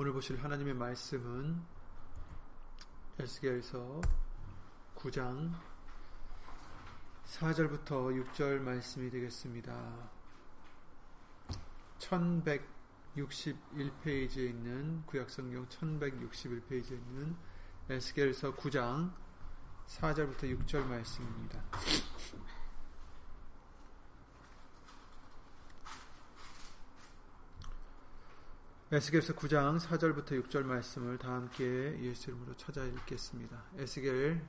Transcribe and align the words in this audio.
오늘 0.00 0.12
보실 0.12 0.40
하나님의 0.40 0.74
말씀은 0.74 1.60
에스겔서 3.18 4.00
9장 4.94 5.52
4절부터 7.26 8.32
6절 8.32 8.60
말씀이 8.60 9.10
되겠습니다. 9.10 10.08
1161페이지에 11.98 14.50
있는 14.50 15.04
구약성경 15.06 15.66
1161페이지에 15.66 16.92
있는 16.92 17.36
에스겔서 17.88 18.54
9장 18.54 19.12
4절부터 19.88 20.64
6절 20.64 20.84
말씀입니다. 20.84 21.60
에스겔서 28.90 29.34
9장 29.34 29.78
4절부터 29.78 30.42
6절 30.42 30.64
말씀을 30.64 31.18
다 31.18 31.34
함께 31.34 31.98
예수 32.00 32.30
이름으로 32.30 32.56
찾아 32.56 32.82
읽겠습니다. 32.84 33.62
에스겔 33.76 34.40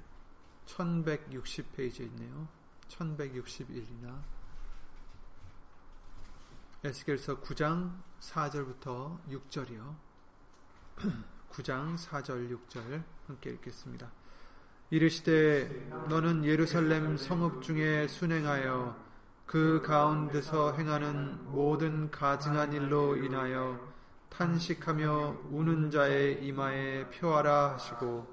1160페이지에 0.65 2.05
있네요. 2.05 2.47
1161이나 2.87 4.21
에스겔서 6.85 7.41
9장 7.41 8.01
4절부터 8.21 9.19
6절이요. 9.27 9.95
9장 11.51 11.97
4절 11.97 12.49
6절 12.49 13.03
함께 13.27 13.49
읽겠습니다. 13.49 14.09
이르시되 14.89 15.89
너는 16.07 16.45
예루살렘 16.45 17.17
성읍 17.17 17.61
중에 17.61 18.07
순행하여 18.07 19.09
그 19.45 19.81
가운데서 19.81 20.75
행하는 20.77 21.51
모든 21.51 22.09
가증한 22.09 22.71
일로 22.71 23.17
인하여 23.17 23.98
탄식하며 24.29 25.37
우는 25.51 25.89
자의 25.91 26.45
이마에 26.45 27.09
표하라 27.09 27.73
하시고 27.73 28.27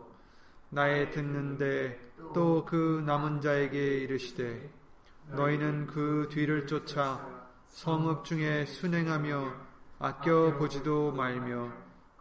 나의 0.71 1.11
듣는데 1.11 2.07
또 2.35 2.65
그 2.67 3.03
남은 3.07 3.41
자에게 3.41 3.99
이르시되 3.99 4.71
너희는 5.29 5.87
그 5.87 6.29
뒤를 6.31 6.67
쫓아 6.67 7.21
성읍 7.69 8.25
중에 8.25 8.65
순행하며 8.67 9.53
아껴 9.99 10.57
보지도 10.59 11.13
말며 11.13 11.73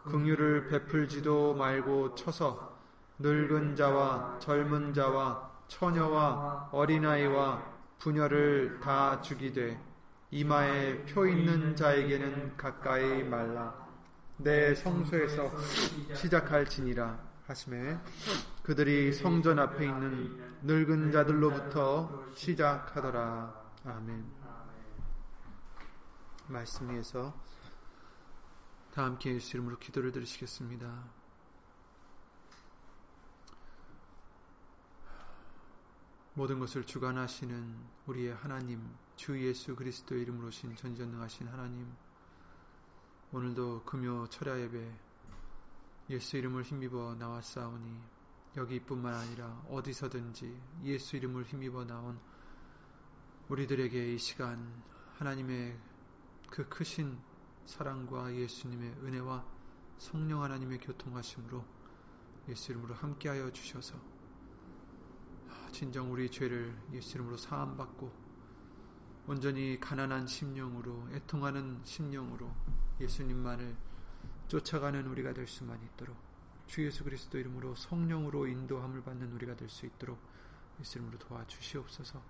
긍휼을 0.04 0.68
베풀지도 0.68 1.54
말고 1.54 2.14
쳐서 2.14 2.76
늙은 3.18 3.74
자와 3.74 4.38
젊은 4.38 4.92
자와 4.92 5.50
처녀와 5.68 6.68
어린아이와 6.72 7.62
부녀를 7.98 8.78
다 8.80 9.20
죽이되 9.20 9.80
이마에 10.30 11.04
표 11.04 11.26
있는 11.26 11.76
자에게는 11.76 12.56
가까이 12.56 13.22
말라. 13.22 13.86
내 14.38 14.74
성소에서 14.74 15.50
시작할 16.14 16.66
지니라 16.66 17.18
하심에 17.46 17.98
그들이 18.62 19.12
성전 19.12 19.58
앞에 19.58 19.86
있는 19.86 20.58
늙은 20.62 21.12
자들로부터 21.12 22.24
시작하더라. 22.34 23.54
아멘. 23.84 24.24
말씀 26.48 26.90
위에서 26.90 27.34
다 28.92 29.04
함께 29.04 29.34
예수 29.34 29.56
이름으로 29.56 29.78
기도를 29.78 30.12
드리시겠습니다. 30.12 31.25
모든 36.36 36.58
것을 36.58 36.84
주관하시는 36.84 37.76
우리의 38.04 38.34
하나님, 38.34 38.86
주 39.16 39.42
예수 39.42 39.74
그리스도 39.74 40.14
이름으로 40.14 40.50
신 40.50 40.76
전전능하신 40.76 41.48
하나님, 41.48 41.90
오늘도 43.32 43.84
금요 43.84 44.26
철야 44.28 44.60
예배 44.60 44.92
예수 46.10 46.36
이름을 46.36 46.62
힘입어 46.62 47.14
나왔사오니 47.18 48.00
여기뿐만 48.54 49.14
아니라 49.14 49.46
어디서든지 49.70 50.60
예수 50.84 51.16
이름을 51.16 51.44
힘입어 51.44 51.86
나온 51.86 52.20
우리들에게 53.48 54.12
이 54.12 54.18
시간 54.18 54.82
하나님의 55.16 55.78
그 56.50 56.68
크신 56.68 57.18
사랑과 57.64 58.30
예수님의 58.34 58.90
은혜와 59.02 59.42
성령 59.96 60.42
하나님의 60.42 60.80
교통하심으로 60.80 61.64
예수 62.50 62.72
이름으로 62.72 62.94
함께하여 62.94 63.50
주셔서 63.52 64.15
진정 65.76 66.10
우리 66.10 66.30
죄를 66.30 66.74
예수 66.94 67.18
이름으로 67.18 67.36
사함 67.36 67.76
받고 67.76 68.10
온전히 69.26 69.78
가난한 69.78 70.26
심령으로 70.26 71.08
애통하는 71.12 71.82
심령으로 71.84 72.50
예수님만을 72.98 73.76
쫓아가는 74.48 75.06
우리가 75.06 75.34
될 75.34 75.46
수만 75.46 75.78
있도록 75.82 76.16
주 76.66 76.82
예수 76.82 77.04
그리스도 77.04 77.36
이름으로 77.36 77.74
성령으로 77.74 78.46
인도함을 78.46 79.02
받는 79.02 79.30
우리가 79.32 79.54
될 79.54 79.68
수 79.68 79.84
있도록 79.84 80.18
예수 80.80 80.96
이름으로 80.96 81.18
도와주시옵소서 81.18 82.22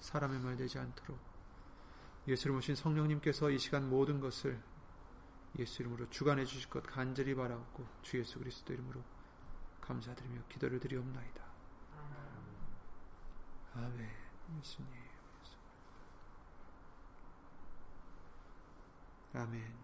사람의 0.00 0.38
말 0.40 0.56
되지 0.56 0.78
않도록 0.78 1.18
예수 2.26 2.48
이름 2.48 2.56
오신 2.56 2.74
성령님께서 2.74 3.50
이 3.50 3.58
시간 3.58 3.90
모든 3.90 4.18
것을 4.18 4.58
예수 5.58 5.82
이름으로 5.82 6.08
주관해 6.08 6.46
주실 6.46 6.70
것 6.70 6.82
간절히 6.84 7.34
바라옵고 7.34 7.86
주 8.00 8.18
예수 8.18 8.38
그리스도 8.38 8.72
이름으로 8.72 9.04
감사드리며 9.82 10.44
기도를 10.48 10.80
드리옵나이다. 10.80 11.51
아멘. 13.74 14.10
예수님. 14.58 14.92
아멘. 19.34 19.82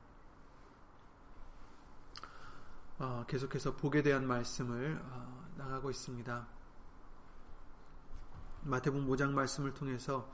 어, 2.99 3.25
계속해서 3.27 3.77
복에 3.77 4.03
대한 4.03 4.27
말씀을 4.27 5.01
어, 5.03 5.49
나가고 5.57 5.91
있습니다. 5.91 6.47
마태복음 8.63 9.07
5장 9.07 9.31
말씀을 9.31 9.73
통해서 9.73 10.31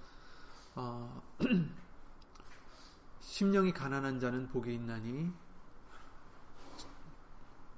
어, 0.74 1.22
심령이 3.20 3.72
가난한 3.72 4.18
자는 4.18 4.48
복이 4.48 4.74
있나니 4.74 5.32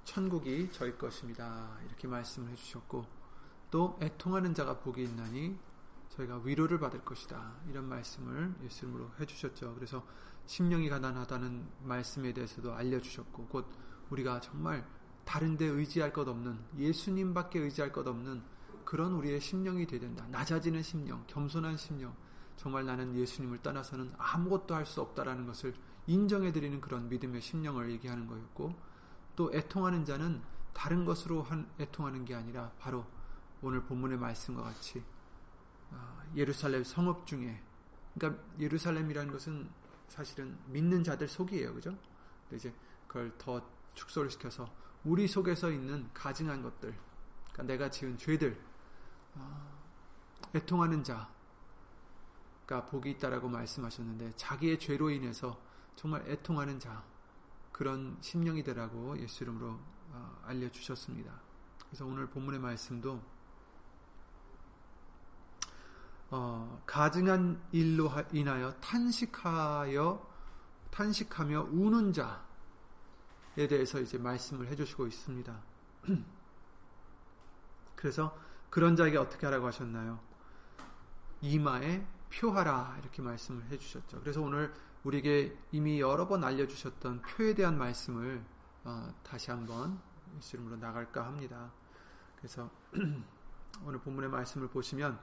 천국이 0.05 0.71
저희 0.71 0.97
것입니다. 0.97 1.77
이렇게 1.85 2.07
말씀을 2.07 2.49
해주셨고 2.53 3.16
또 3.69 3.97
애통하는 4.01 4.53
자가 4.53 4.79
복이 4.79 5.03
있나니 5.03 5.57
저희가 6.09 6.41
위로를 6.43 6.79
받을 6.79 7.03
것이다. 7.03 7.53
이런 7.69 7.87
말씀을 7.87 8.55
예수님으로 8.63 9.11
해주셨죠. 9.19 9.75
그래서 9.75 10.03
심령이 10.45 10.89
가난하다는 10.89 11.67
말씀에 11.83 12.33
대해서도 12.33 12.73
알려주셨고 12.73 13.47
곧 13.47 13.67
우리가 14.09 14.39
정말 14.39 14.87
다른데 15.25 15.65
의지할 15.65 16.13
것 16.13 16.27
없는 16.27 16.57
예수님밖에 16.77 17.59
의지할 17.59 17.91
것 17.91 18.07
없는 18.07 18.41
그런 18.85 19.11
우리의 19.13 19.41
심령이 19.41 19.85
되야 19.85 19.99
된다. 19.99 20.25
낮아지는 20.31 20.81
심령, 20.81 21.25
겸손한 21.27 21.75
심령, 21.75 22.15
정말 22.55 22.85
나는 22.85 23.13
예수님을 23.13 23.61
떠나서는 23.61 24.13
아무것도 24.17 24.73
할 24.73 24.85
수 24.85 25.01
없다라는 25.01 25.45
것을 25.45 25.73
인정해 26.07 26.53
드리는 26.53 26.79
그런 26.79 27.09
믿음의 27.09 27.41
심령을 27.41 27.91
얘기하는 27.91 28.27
거였고 28.27 28.73
또 29.35 29.51
애통하는 29.53 30.05
자는 30.05 30.41
다른 30.73 31.03
것으로 31.03 31.43
한 31.43 31.69
애통하는 31.79 32.23
게 32.23 32.33
아니라 32.33 32.71
바로 32.79 33.05
오늘 33.61 33.83
본문의 33.83 34.17
말씀과 34.17 34.63
같이 34.63 35.03
아, 35.91 36.23
예루살렘 36.35 36.83
성읍 36.83 37.25
중에 37.25 37.61
그러니까 38.13 38.43
예루살렘이라는 38.59 39.31
것은 39.31 39.69
사실은 40.07 40.57
믿는 40.67 41.03
자들 41.03 41.27
속이에요. 41.27 41.73
그죠? 41.73 41.97
이제 42.51 42.73
그걸 43.07 43.35
더 43.37 43.61
축소를 43.93 44.29
시켜서 44.29 44.71
우리 45.03 45.27
속에서 45.27 45.71
있는 45.71 46.09
가증한 46.13 46.61
것들 46.61 46.95
그러니까 47.51 47.63
내가 47.63 47.89
지은 47.89 48.17
죄들 48.17 48.59
아, 49.35 49.67
애통하는 50.55 51.03
자가 51.03 52.85
복이 52.85 53.11
있다라고 53.11 53.49
말씀하셨는데 53.49 54.33
자기의 54.35 54.79
죄로 54.79 55.09
인해서 55.09 55.59
정말 55.95 56.27
애통하는 56.29 56.79
자 56.79 57.03
그런 57.71 58.17
심령이 58.21 58.63
되라고 58.63 59.17
예수 59.19 59.43
이름으로 59.43 59.79
어, 60.09 60.41
알려주셨습니다. 60.45 61.31
그래서 61.87 62.05
오늘 62.05 62.27
본문의 62.27 62.59
말씀도 62.59 63.21
어, 66.29 66.81
가증한 66.85 67.61
일로 67.71 68.11
인하여 68.33 68.73
탄식하여 68.79 70.27
탄식하며 70.91 71.69
우는 71.71 72.11
자에 72.11 73.67
대해서 73.67 73.99
이제 74.01 74.17
말씀을 74.17 74.67
해주시고 74.67 75.07
있습니다. 75.07 75.57
그래서 77.95 78.37
그런 78.69 78.95
자에게 78.95 79.17
어떻게 79.17 79.45
하라고 79.45 79.67
하셨나요? 79.67 80.19
이마에 81.41 82.05
표하라 82.33 82.97
이렇게 83.01 83.21
말씀을 83.21 83.63
해주셨죠. 83.71 84.19
그래서 84.19 84.41
오늘 84.41 84.73
우리에게 85.03 85.57
이미 85.71 86.01
여러 86.01 86.27
번 86.27 86.43
알려주셨던 86.43 87.21
표에 87.21 87.53
대한 87.53 87.77
말씀을 87.77 88.43
어, 88.83 89.13
다시 89.23 89.51
한번 89.51 89.99
이름으로 90.53 90.77
나갈까 90.77 91.25
합니다. 91.25 91.71
그래서 92.35 92.69
오늘 93.83 93.99
본문의 93.99 94.29
말씀을 94.29 94.67
보시면 94.67 95.19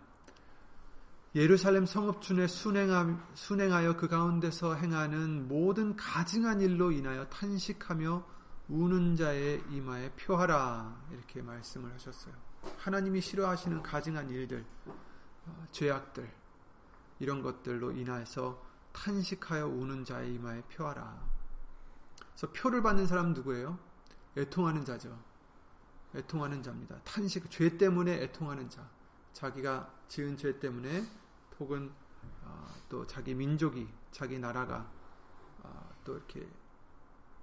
예루살렘 1.37 1.85
성읍춘에 1.85 2.47
순행하여 2.47 3.97
그 3.97 4.07
가운데서 4.07 4.77
행하는 4.77 5.49
모든 5.49 5.97
가증한 5.97 6.61
일로 6.61 6.93
인하여 6.93 7.27
탄식하며 7.29 8.25
우는 8.69 9.17
자의 9.17 9.61
이마에 9.69 10.13
표하라 10.13 10.97
이렇게 11.11 11.43
말씀을 11.43 11.93
하셨어요. 11.95 12.35
하나님이 12.79 13.21
싫어하시는 13.21 13.83
가증한 13.83 14.31
일들, 14.31 14.65
어, 15.47 15.67
죄악들 15.73 16.31
이런 17.19 17.43
것들로 17.43 17.91
인하여서 17.91 18.63
탄식하여 18.93 19.67
우는 19.67 20.05
자의 20.05 20.35
이마에 20.37 20.63
표하라. 20.63 21.21
그래서 22.17 22.53
표를 22.53 22.81
받는 22.81 23.09
사람 23.09 23.35
누구예요? 23.35 23.77
애통하는 24.37 24.85
자죠. 24.85 25.19
애통하는 26.15 26.63
자입니다. 26.63 26.97
탄식, 27.03 27.51
죄 27.51 27.77
때문에 27.77 28.23
애통하는 28.23 28.71
자. 28.71 28.89
자기가 29.33 29.93
지은 30.07 30.37
죄 30.37 30.61
때문에 30.61 31.05
혹은 31.61 31.93
어, 32.43 32.67
또 32.89 33.07
자기 33.07 33.35
민족이, 33.35 33.89
자기 34.11 34.39
나라가 34.39 34.91
어, 35.63 35.91
또 36.05 36.17
이렇게 36.17 36.47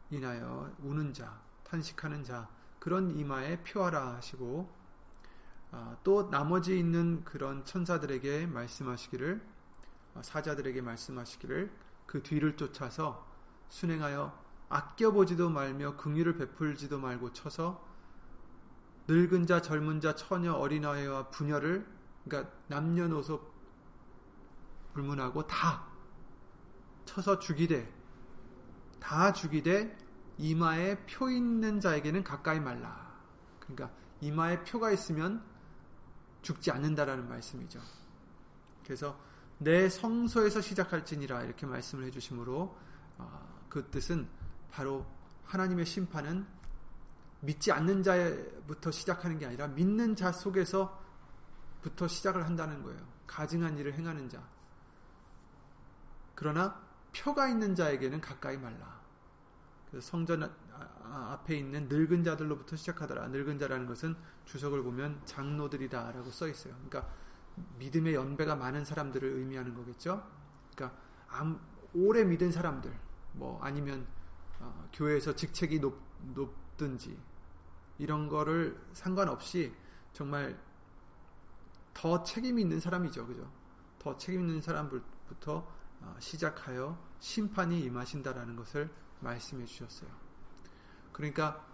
인하여 0.09 0.71
우는 0.79 1.13
자, 1.13 1.41
탄식하는 1.63 2.23
자, 2.23 2.49
그런 2.79 3.11
이마에 3.17 3.63
표하라 3.63 4.15
하시고 4.15 4.69
어, 5.71 5.97
또 6.03 6.29
나머지 6.29 6.77
있는 6.77 7.23
그런 7.23 7.63
천사들에게 7.63 8.47
말씀하시기를 8.47 9.41
어, 10.15 10.21
사자들에게 10.23 10.81
말씀하시기를 10.81 11.71
그 12.05 12.21
뒤를 12.21 12.57
쫓아서 12.57 13.25
순행하여 13.69 14.37
아껴보지도 14.67 15.49
말며 15.49 15.95
긍휼을 15.97 16.37
베풀지도 16.37 16.99
말고 16.99 17.33
쳐서 17.33 17.85
늙은 19.07 19.45
자 19.45 19.61
젊은 19.61 19.99
자 19.99 20.15
처녀 20.15 20.53
어린아이와 20.53 21.29
부녀를 21.29 21.85
그러니까 22.23 22.53
남녀노소 22.67 23.50
불문하고 24.93 25.47
다 25.47 25.85
쳐서 27.05 27.39
죽이되 27.39 27.91
다 28.99 29.33
죽이되 29.33 29.97
이마에 30.37 31.05
표 31.05 31.29
있는 31.29 31.79
자에게는 31.79 32.23
가까이 32.23 32.59
말라. 32.59 33.11
그러니까 33.59 33.91
이마에 34.21 34.63
표가 34.63 34.91
있으면 34.91 35.43
죽지 36.41 36.71
않는다라는 36.71 37.27
말씀이죠. 37.27 37.79
그래서 38.83 39.19
내 39.57 39.89
성소에서 39.89 40.61
시작할지니라 40.61 41.43
이렇게 41.43 41.65
말씀을 41.65 42.05
해주시므로 42.05 42.75
어, 43.17 43.65
그 43.69 43.89
뜻은 43.91 44.27
바로 44.71 45.05
하나님의 45.45 45.85
심판은 45.85 46.45
믿지 47.41 47.71
않는 47.71 48.03
자부터 48.03 48.91
시작하는 48.91 49.37
게 49.37 49.45
아니라 49.45 49.67
믿는 49.67 50.15
자 50.15 50.31
속에서부터 50.31 52.07
시작을 52.07 52.45
한다는 52.45 52.81
거예요. 52.83 52.99
가증한 53.27 53.77
일을 53.77 53.93
행하는 53.93 54.29
자. 54.29 54.41
그러나 56.41 56.75
표가 57.15 57.49
있는 57.49 57.75
자에게는 57.75 58.19
가까이 58.19 58.57
말라. 58.57 58.99
그래서 59.91 60.09
성전 60.09 60.41
아, 60.41 60.49
아, 60.73 61.33
앞에 61.33 61.55
있는 61.55 61.87
늙은 61.87 62.23
자들로부터 62.23 62.75
시작하더라. 62.75 63.27
늙은 63.27 63.59
자라는 63.59 63.85
것은 63.85 64.15
주석을 64.45 64.81
보면 64.81 65.21
장로들이다라고 65.25 66.31
써 66.31 66.47
있어요. 66.47 66.73
그러니까 66.73 67.13
믿음의 67.77 68.15
연배가 68.15 68.55
많은 68.55 68.83
사람들을 68.83 69.29
의미하는 69.29 69.75
거겠죠. 69.75 70.27
그러니까 70.73 70.97
오래 71.93 72.23
믿은 72.23 72.51
사람들, 72.51 72.91
뭐 73.33 73.61
아니면 73.61 74.07
어, 74.59 74.89
교회에서 74.93 75.35
직책이 75.35 75.79
높, 75.79 76.01
높든지 76.33 77.15
이런 77.99 78.27
거를 78.27 78.81
상관없이 78.93 79.71
정말 80.11 80.57
더 81.93 82.23
책임 82.23 82.57
있는 82.57 82.79
사람이죠, 82.79 83.27
그죠? 83.27 83.47
더 83.99 84.17
책임 84.17 84.41
있는 84.41 84.59
사람부터 84.59 85.57
어, 85.57 85.80
시작하여 86.19 86.97
심판이 87.19 87.81
임하신다라는 87.81 88.55
것을 88.55 88.89
말씀해 89.19 89.65
주셨어요. 89.65 90.09
그러니까 91.11 91.65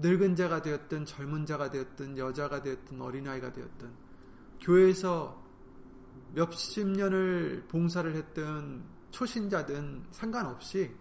늙은 0.00 0.36
자가 0.36 0.62
되었든 0.62 1.06
젊은 1.06 1.46
자가 1.46 1.70
되었든 1.70 2.18
여자가 2.18 2.62
되었든 2.62 3.00
어린아이가 3.00 3.52
되었든 3.52 3.92
교회에서 4.60 5.42
몇십 6.34 6.88
년을 6.88 7.66
봉사를 7.68 8.14
했든 8.14 8.84
초신자든 9.10 10.08
상관없이 10.10 10.94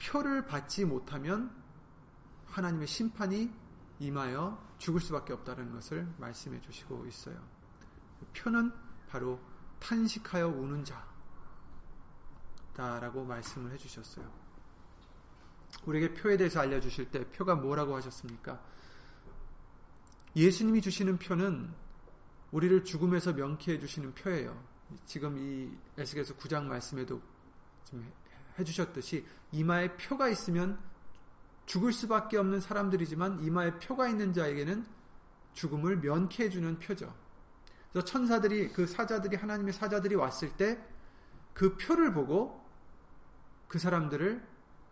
표를 0.00 0.46
받지 0.46 0.84
못하면 0.84 1.50
하나님의 2.46 2.86
심판이 2.86 3.52
임하여 3.98 4.62
죽을 4.78 5.00
수밖에 5.00 5.32
없다는 5.32 5.72
것을 5.72 6.06
말씀해 6.18 6.60
주시고 6.60 7.06
있어요. 7.06 7.36
표는 8.36 8.72
바로 9.08 9.40
탄식하여 9.84 10.48
우는 10.48 10.84
자다라고 12.72 13.24
말씀을 13.24 13.72
해 13.72 13.76
주셨어요. 13.76 14.32
우리에게 15.84 16.14
표에 16.14 16.38
대해서 16.38 16.60
알려주실 16.60 17.10
때 17.10 17.28
표가 17.30 17.54
뭐라고 17.56 17.94
하셨습니까? 17.96 18.62
예수님이 20.34 20.80
주시는 20.80 21.18
표는 21.18 21.70
우리를 22.50 22.84
죽음에서 22.84 23.34
명쾌해 23.34 23.78
주시는 23.78 24.14
표예요. 24.14 24.64
지금 25.04 25.36
이 25.36 25.70
에스겔서 25.98 26.36
9장 26.36 26.64
말씀에도 26.64 27.20
좀 27.84 28.10
해주셨듯이 28.58 29.26
이마에 29.52 29.96
표가 29.96 30.28
있으면 30.28 30.78
죽을 31.66 31.92
수밖에 31.92 32.38
없는 32.38 32.60
사람들이지만 32.60 33.42
이마에 33.42 33.78
표가 33.78 34.08
있는 34.08 34.32
자에게는 34.32 34.86
죽음을 35.52 35.98
면케해 35.98 36.48
주는 36.48 36.78
표죠. 36.78 37.14
그래서 37.94 38.04
천사들이 38.04 38.72
그 38.72 38.86
사자들이 38.86 39.36
하나님의 39.36 39.72
사자들이 39.72 40.16
왔을 40.16 40.54
때 40.58 40.94
그 41.54 41.76
표를 41.76 42.12
보고 42.12 42.62
그 43.68 43.78
사람들을 43.78 44.46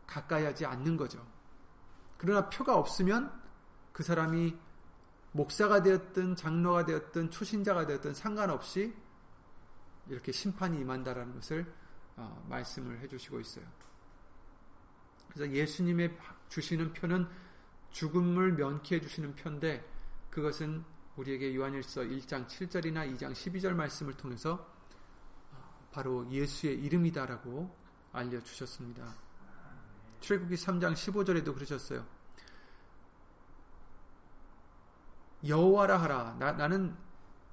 가까이 0.06 0.44
하지 0.44 0.64
않는 0.64 0.96
거죠. 0.96 1.24
그러나 2.16 2.48
표가 2.48 2.76
없으면 2.76 3.32
그 3.92 4.02
사람이 4.02 4.56
목사가 5.32 5.82
되었든 5.82 6.36
장로가 6.36 6.84
되었든 6.84 7.30
초신자가 7.30 7.86
되었든 7.86 8.14
상관없이 8.14 8.94
이렇게 10.08 10.30
심판이 10.30 10.80
임한다라는 10.80 11.34
것을 11.34 11.72
어, 12.16 12.44
말씀을 12.48 13.00
해주시고 13.00 13.40
있어요. 13.40 13.64
그래서 15.28 15.52
예수님의 15.52 16.16
주시는 16.48 16.92
표는 16.92 17.26
죽음을 17.90 18.52
면케해 18.52 19.00
주시는 19.00 19.34
표인데 19.34 19.84
그것은 20.30 20.84
우리에게 21.16 21.54
요한일서 21.54 22.02
1장 22.02 22.46
7절이나 22.46 23.14
2장 23.14 23.32
12절 23.32 23.74
말씀을 23.74 24.14
통해서 24.14 24.66
어, 25.52 25.88
바로 25.92 26.30
예수의 26.30 26.82
이름이다라고 26.82 27.74
알려주셨습니다. 28.12 29.14
출애굽기 30.20 30.54
3장 30.54 30.94
15절에도 30.94 31.54
그러셨어요. 31.54 32.06
여호와라 35.46 36.00
하라. 36.00 36.36
나, 36.38 36.52
나는 36.52 36.96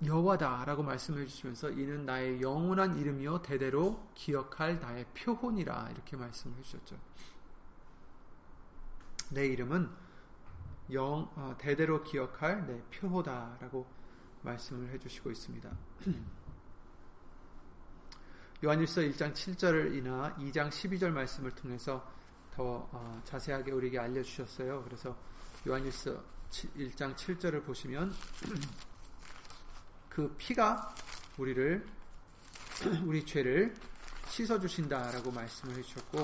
여호와다라고 0.06 0.84
말씀해 0.84 1.25
주시면서 1.25 1.72
이는 1.72 2.06
나의 2.06 2.42
영원한 2.42 2.98
이름이요 2.98 3.42
대대로 3.42 4.08
기억할 4.16 4.80
나의 4.80 5.06
표혼이라 5.13 5.89
이렇게 5.92 6.16
말씀해 6.16 6.62
주셨죠. 6.62 6.98
내 9.32 9.48
이름은 9.48 9.89
영 10.91 11.29
어, 11.36 11.55
대대로 11.58 12.03
기억할 12.03 12.65
내 12.65 12.81
표호다라고 12.89 13.86
말씀을 14.41 14.89
해주시고 14.93 15.31
있습니다. 15.31 15.69
요한일서 18.63 19.01
1장 19.01 19.34
7절이나 19.34 20.36
2장 20.38 20.69
12절 20.69 21.12
말씀을 21.12 21.51
통해서 21.51 22.12
더 22.51 22.89
어, 22.91 23.22
자세하게 23.24 23.72
우리에게 23.72 24.00
알려주셨어요. 24.00 24.84
그래서 24.84 25.15
요한일서 25.67 26.24
1장 26.50 27.15
7절을 27.15 27.63
보시면 27.65 28.13
그 30.10 30.34
피가 30.38 30.96
우리를 31.38 31.86
우리 33.05 33.25
죄를 33.25 33.74
씻어 34.27 34.60
주신다라고 34.60 35.31
말씀을 35.31 35.77
해주셨고 35.77 36.22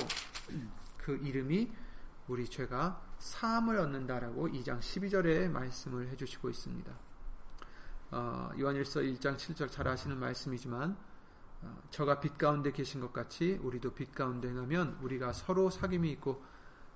그 0.98 1.18
이름이 1.18 1.72
우리 2.28 2.48
죄가 2.50 3.15
사함을 3.26 3.80
얻는다라고 3.80 4.48
2장 4.50 4.80
12절에 4.80 5.50
말씀을 5.50 6.10
해주시고 6.10 6.48
있습니다. 6.48 6.92
어, 8.12 8.52
요한일서 8.60 9.00
1장 9.00 9.36
7절 9.36 9.72
잘 9.72 9.88
아시는 9.88 10.20
말씀이지만 10.20 10.96
어, 11.64 11.82
저가 11.90 12.20
빛 12.20 12.38
가운데 12.38 12.72
계신 12.72 13.02
것 13.02 13.12
같이 13.12 13.60
우리도 13.64 13.96
빛 13.96 14.14
가운데 14.14 14.52
나면 14.52 15.00
우리가 15.02 15.34
서로 15.34 15.72
사귐이 15.72 16.06
있고 16.12 16.44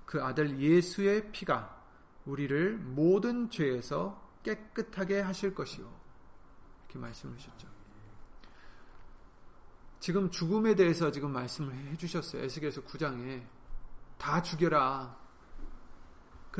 그 0.06 0.22
아들 0.22 0.60
예수의 0.60 1.32
피가 1.32 1.84
우리를 2.26 2.78
모든 2.78 3.50
죄에서 3.50 4.30
깨끗하게 4.44 5.20
하실 5.22 5.52
것이요. 5.52 5.92
이렇게 6.84 6.98
말씀을 7.00 7.34
하셨죠. 7.34 7.66
지금 9.98 10.30
죽음에 10.30 10.76
대해서 10.76 11.10
지금 11.10 11.32
말씀을 11.32 11.74
해 11.74 11.96
주셨어요. 11.96 12.44
에스겔서 12.44 12.82
9장에 12.82 13.42
다 14.16 14.40
죽여라. 14.40 15.19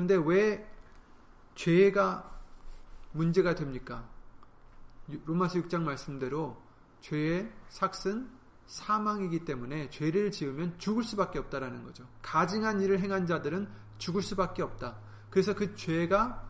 그런데 0.00 0.16
왜 0.16 0.66
죄가 1.54 2.40
문제가 3.12 3.54
됩니까? 3.54 4.08
로마서 5.26 5.60
6장 5.60 5.82
말씀대로 5.82 6.56
죄의 7.00 7.52
삭은 7.68 8.30
사망이기 8.66 9.44
때문에 9.44 9.90
죄를 9.90 10.30
지으면 10.30 10.78
죽을 10.78 11.02
수밖에 11.02 11.38
없다라는 11.38 11.84
거죠. 11.84 12.06
가증한 12.22 12.80
일을 12.80 13.00
행한 13.00 13.26
자들은 13.26 13.68
죽을 13.98 14.22
수밖에 14.22 14.62
없다. 14.62 14.98
그래서 15.28 15.54
그 15.54 15.74
죄가 15.74 16.48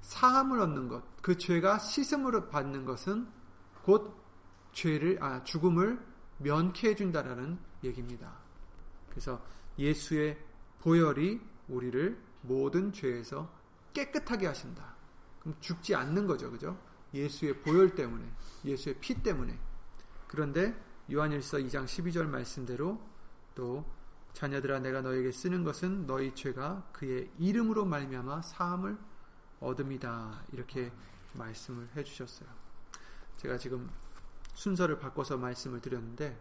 사함을 0.00 0.60
얻는 0.60 0.88
것, 0.88 1.02
그 1.20 1.36
죄가 1.36 1.78
씻음으로 1.78 2.48
받는 2.48 2.86
것은 2.86 3.28
곧 3.82 4.16
죄를 4.72 5.22
아 5.22 5.42
죽음을 5.42 6.00
면케해 6.38 6.94
준다라는 6.94 7.58
얘기입니다. 7.84 8.32
그래서 9.10 9.42
예수의 9.78 10.38
보혈이 10.80 11.40
우리를 11.68 12.25
모든 12.46 12.92
죄에서 12.92 13.50
깨끗하게 13.92 14.46
하신다. 14.46 14.94
그럼 15.40 15.56
죽지 15.60 15.94
않는 15.94 16.26
거죠. 16.26 16.50
그죠? 16.50 16.78
예수의 17.14 17.62
보혈 17.62 17.94
때문에, 17.94 18.28
예수의 18.64 18.96
피 19.00 19.22
때문에. 19.22 19.58
그런데 20.26 20.76
요한일서 21.12 21.58
2장 21.58 21.84
12절 21.84 22.26
말씀대로 22.26 23.00
또 23.54 23.84
자녀들아 24.32 24.80
내가 24.80 25.00
너에게 25.00 25.32
쓰는 25.32 25.64
것은 25.64 26.06
너희 26.06 26.34
죄가 26.34 26.90
그의 26.92 27.30
이름으로 27.38 27.86
말미암아 27.86 28.42
사함을 28.42 28.98
얻음이다. 29.60 30.44
이렇게 30.52 30.92
말씀을 31.32 31.88
해 31.96 32.04
주셨어요. 32.04 32.48
제가 33.36 33.56
지금 33.56 33.90
순서를 34.54 34.98
바꿔서 34.98 35.36
말씀을 35.36 35.80
드렸는데 35.80 36.38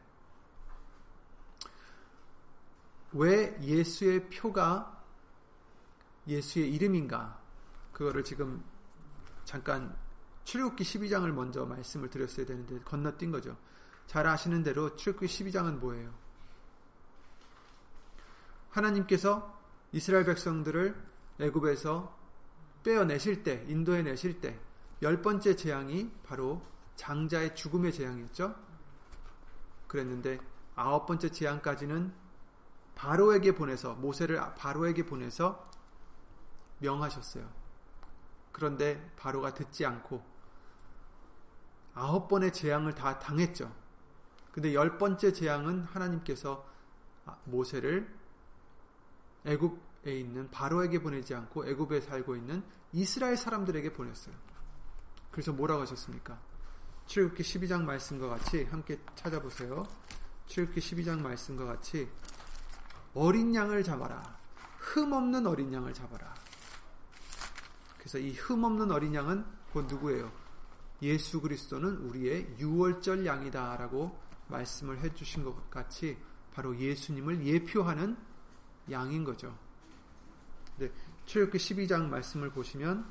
왜 3.13 3.57
예수의 3.61 4.29
표가 4.29 4.94
예수의 6.27 6.73
이름인가? 6.73 7.39
그거를 7.91 8.23
지금 8.23 8.63
잠깐 9.43 9.95
출애굽기 10.43 10.83
12장을 10.83 11.29
먼저 11.31 11.65
말씀을 11.65 12.09
드렸어야 12.09 12.45
되는데 12.45 12.79
건너뛴 12.81 13.31
거죠. 13.31 13.57
잘 14.07 14.27
아시는 14.27 14.63
대로 14.63 14.95
출애굽기 14.95 15.25
12장은 15.27 15.79
뭐예요? 15.79 16.13
하나님께서 18.69 19.59
이스라엘 19.91 20.25
백성들을 20.25 20.95
애굽에서 21.39 22.15
빼어내실 22.83 23.43
때, 23.43 23.65
인도해 23.67 24.03
내실 24.03 24.41
때, 24.41 24.59
열 25.01 25.21
번째 25.21 25.55
재앙이 25.55 26.11
바로 26.23 26.61
장자의 26.95 27.55
죽음의 27.55 27.93
재앙이었죠. 27.93 28.55
그랬는데 29.87 30.39
아홉 30.75 31.05
번째 31.05 31.29
재앙까지는 31.29 32.13
바로에게 32.95 33.55
보내서 33.55 33.95
모세를 33.95 34.39
바로에게 34.55 35.05
보내서 35.05 35.69
명하셨어요. 36.79 37.47
그런데 38.51 39.11
바로가 39.17 39.53
듣지 39.53 39.85
않고 39.85 40.23
아홉 41.93 42.27
번의 42.27 42.53
재앙을 42.53 42.93
다 42.93 43.19
당했죠. 43.19 43.73
근데 44.51 44.73
열 44.73 44.97
번째 44.97 45.33
재앙은 45.33 45.83
하나님께서 45.83 46.65
모세를 47.45 48.13
애굽에 49.45 50.19
있는 50.19 50.49
바로에게 50.51 51.01
보내지 51.01 51.35
않고 51.35 51.67
애굽에 51.67 52.01
살고 52.01 52.35
있는 52.35 52.63
이스라엘 52.93 53.37
사람들에게 53.37 53.93
보냈어요. 53.93 54.35
그래서 55.31 55.51
뭐라고 55.51 55.81
하셨습니까? 55.81 56.39
출애굽기 57.07 57.43
12장 57.43 57.83
말씀과 57.83 58.29
같이 58.29 58.63
함께 58.63 58.99
찾아보세요. 59.15 59.85
출애굽기 60.47 60.79
12장 60.79 61.19
말씀과 61.19 61.65
같이 61.65 62.09
어린 63.13 63.53
양을 63.53 63.83
잡아라. 63.83 64.37
흠 64.79 65.11
없는 65.11 65.45
어린 65.47 65.73
양을 65.73 65.93
잡아라. 65.93 66.33
그래서 68.05 68.19
이 68.19 68.33
흠 68.33 68.63
없는 68.63 68.91
어린 68.91 69.15
양은 69.15 69.43
곧 69.73 69.87
누구예요? 69.87 70.31
예수 71.01 71.41
그리스도는 71.41 71.97
우리의 71.97 72.55
유월절 72.59 73.25
양이다라고 73.25 74.15
말씀을 74.47 74.99
해주신 74.99 75.43
것 75.43 75.71
같이 75.71 76.15
바로 76.53 76.77
예수님을 76.77 77.43
예표하는 77.43 78.15
양인 78.91 79.23
거죠. 79.23 79.57
네, 80.77 80.91
출애굽기 81.25 81.57
12장 81.57 82.07
말씀을 82.07 82.51
보시면 82.51 83.03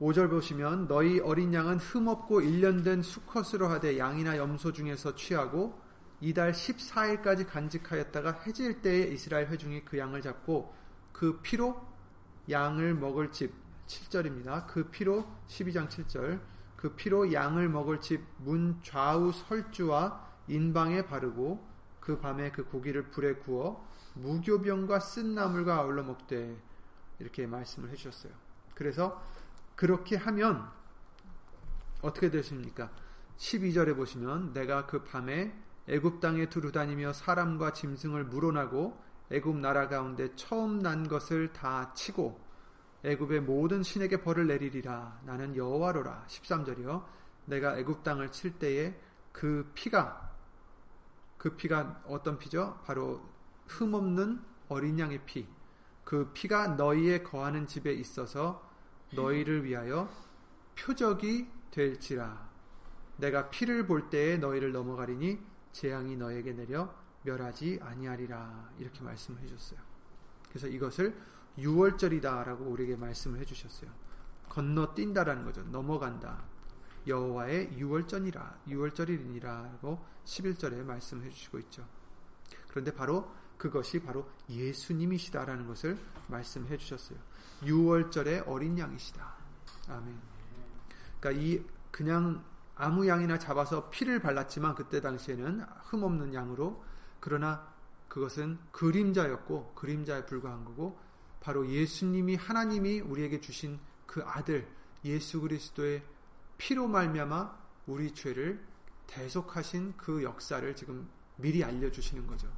5절 0.00 0.30
보시면 0.30 0.88
너희 0.88 1.20
어린 1.20 1.54
양은 1.54 1.78
흠없고 1.78 2.40
1년 2.40 2.82
된 2.82 3.02
수컷으로 3.02 3.68
하되 3.68 3.96
양이나 3.98 4.36
염소 4.36 4.72
중에서 4.72 5.14
취하고 5.14 5.80
이달 6.20 6.52
14일까지 6.52 7.46
간직하였다가 7.46 8.42
해질 8.46 8.80
때에 8.82 9.08
이스라엘 9.08 9.48
회중이 9.48 9.84
그 9.84 9.98
양을 9.98 10.22
잡고 10.22 10.74
그 11.12 11.40
피로 11.42 11.80
양을 12.48 12.94
먹을 12.94 13.30
집 13.32 13.52
7절입니다. 13.86 14.66
그 14.66 14.88
피로 14.90 15.26
12장 15.48 15.88
7절 15.88 16.40
그 16.76 16.94
피로 16.94 17.32
양을 17.32 17.68
먹을 17.68 18.00
집 18.00 18.22
문 18.38 18.78
좌우 18.82 19.32
설주와 19.32 20.22
인방에 20.48 21.06
바르고 21.06 21.66
그 22.00 22.18
밤에 22.18 22.50
그 22.50 22.64
고기를 22.64 23.10
불에 23.10 23.34
구워 23.36 23.88
무교병과 24.14 25.00
쓴 25.00 25.34
나물과 25.34 25.76
아울러 25.76 26.02
먹되 26.02 26.56
이렇게 27.18 27.46
말씀을 27.46 27.90
해주셨어요. 27.90 28.32
그래서 28.74 29.22
그렇게 29.74 30.16
하면 30.16 30.68
어떻게 32.02 32.30
되십니까? 32.30 32.90
12절에 33.38 33.96
보시면 33.96 34.52
내가 34.52 34.86
그 34.86 35.02
밤에 35.02 35.56
애굽 35.88 36.20
땅에 36.20 36.48
두루 36.48 36.72
다니며 36.72 37.12
사람과 37.12 37.72
짐승을 37.72 38.24
물어나고 38.24 38.98
애굽 39.30 39.56
나라 39.58 39.88
가운데 39.88 40.34
처음 40.36 40.78
난 40.78 41.06
것을 41.08 41.52
다 41.52 41.92
치고 41.94 42.40
애굽의 43.04 43.42
모든 43.42 43.82
신에게 43.82 44.22
벌을 44.22 44.46
내리리라 44.46 45.20
나는 45.24 45.56
여호와로라 45.56 46.24
13절이요 46.28 47.04
내가 47.46 47.78
애굽 47.78 48.02
땅을 48.02 48.32
칠 48.32 48.58
때에 48.58 48.98
그 49.32 49.70
피가 49.74 50.34
그 51.44 51.56
피가 51.56 52.04
어떤 52.06 52.38
피죠? 52.38 52.80
바로 52.86 53.20
흠없는 53.66 54.42
어린 54.68 54.98
양의 54.98 55.20
피. 55.26 55.46
그 56.02 56.30
피가 56.32 56.68
너희의 56.68 57.22
거하는 57.22 57.66
집에 57.66 57.92
있어서 57.92 58.66
너희를 59.14 59.62
위하여 59.64 60.08
표적이 60.74 61.46
될지라. 61.70 62.48
내가 63.18 63.50
피를 63.50 63.86
볼 63.86 64.08
때에 64.08 64.38
너희를 64.38 64.72
넘어가리니 64.72 65.38
재앙이 65.74 66.16
너에게 66.16 66.52
내려 66.52 66.94
멸하지 67.24 67.80
아니하리라. 67.82 68.70
이렇게 68.78 69.02
말씀을 69.02 69.40
해주셨어요. 69.42 69.80
그래서 70.48 70.68
이것을 70.68 71.20
6월절이다라고 71.58 72.70
우리에게 72.70 72.96
말씀을 72.96 73.40
해주셨어요. 73.40 73.90
건너뛴다라는 74.48 75.44
거죠. 75.44 75.62
넘어간다. 75.64 76.42
여호와의 77.06 77.72
6월절이라 77.72 78.66
6월절이니라고 78.68 79.98
11절에 80.24 80.84
말씀해 80.84 81.28
주시고 81.28 81.58
있죠. 81.58 81.86
그런데 82.68 82.94
바로 82.94 83.30
그것이 83.58 84.00
바로 84.00 84.30
예수님이시다라는 84.48 85.66
것을 85.66 85.98
말씀해 86.28 86.76
주셨어요. 86.76 87.18
6월절의 87.62 88.44
어린 88.46 88.78
양이시다. 88.78 89.34
아멘. 89.88 90.18
그러니까 91.20 91.42
이 91.42 91.64
그냥 91.90 92.44
아무 92.76 93.06
양이나 93.06 93.38
잡아서 93.38 93.88
피를 93.90 94.20
발랐지만 94.20 94.74
그때 94.74 95.00
당시에는 95.00 95.64
흠없는 95.84 96.34
양으로 96.34 96.84
그러나 97.20 97.72
그것은 98.08 98.58
그림자였고 98.72 99.74
그림자에 99.74 100.26
불과한 100.26 100.64
거고 100.64 100.98
바로 101.40 101.68
예수님이 101.68 102.36
하나님이 102.36 103.00
우리에게 103.00 103.40
주신 103.40 103.78
그 104.06 104.22
아들 104.24 104.68
예수 105.04 105.40
그리스도의 105.40 106.02
피로 106.58 106.88
말미암아 106.88 107.58
우리 107.86 108.12
죄를 108.12 108.64
대속하신 109.06 109.94
그 109.96 110.22
역사를 110.22 110.74
지금 110.74 111.08
미리 111.36 111.62
알려 111.62 111.90
주시는 111.90 112.26
거죠. 112.26 112.48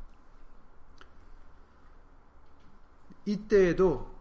이때에도 3.25 4.15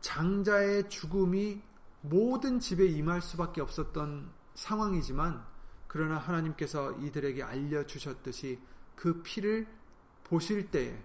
장자의 0.00 0.88
죽음이 0.88 1.60
모든 2.00 2.58
집에 2.58 2.86
임할 2.86 3.20
수밖에 3.20 3.60
없었던 3.60 4.32
상황이지만 4.60 5.42
그러나 5.88 6.18
하나님께서 6.18 6.92
이들에게 6.92 7.42
알려주셨듯이 7.42 8.60
그 8.94 9.22
피를 9.22 9.66
보실 10.24 10.70
때에 10.70 11.02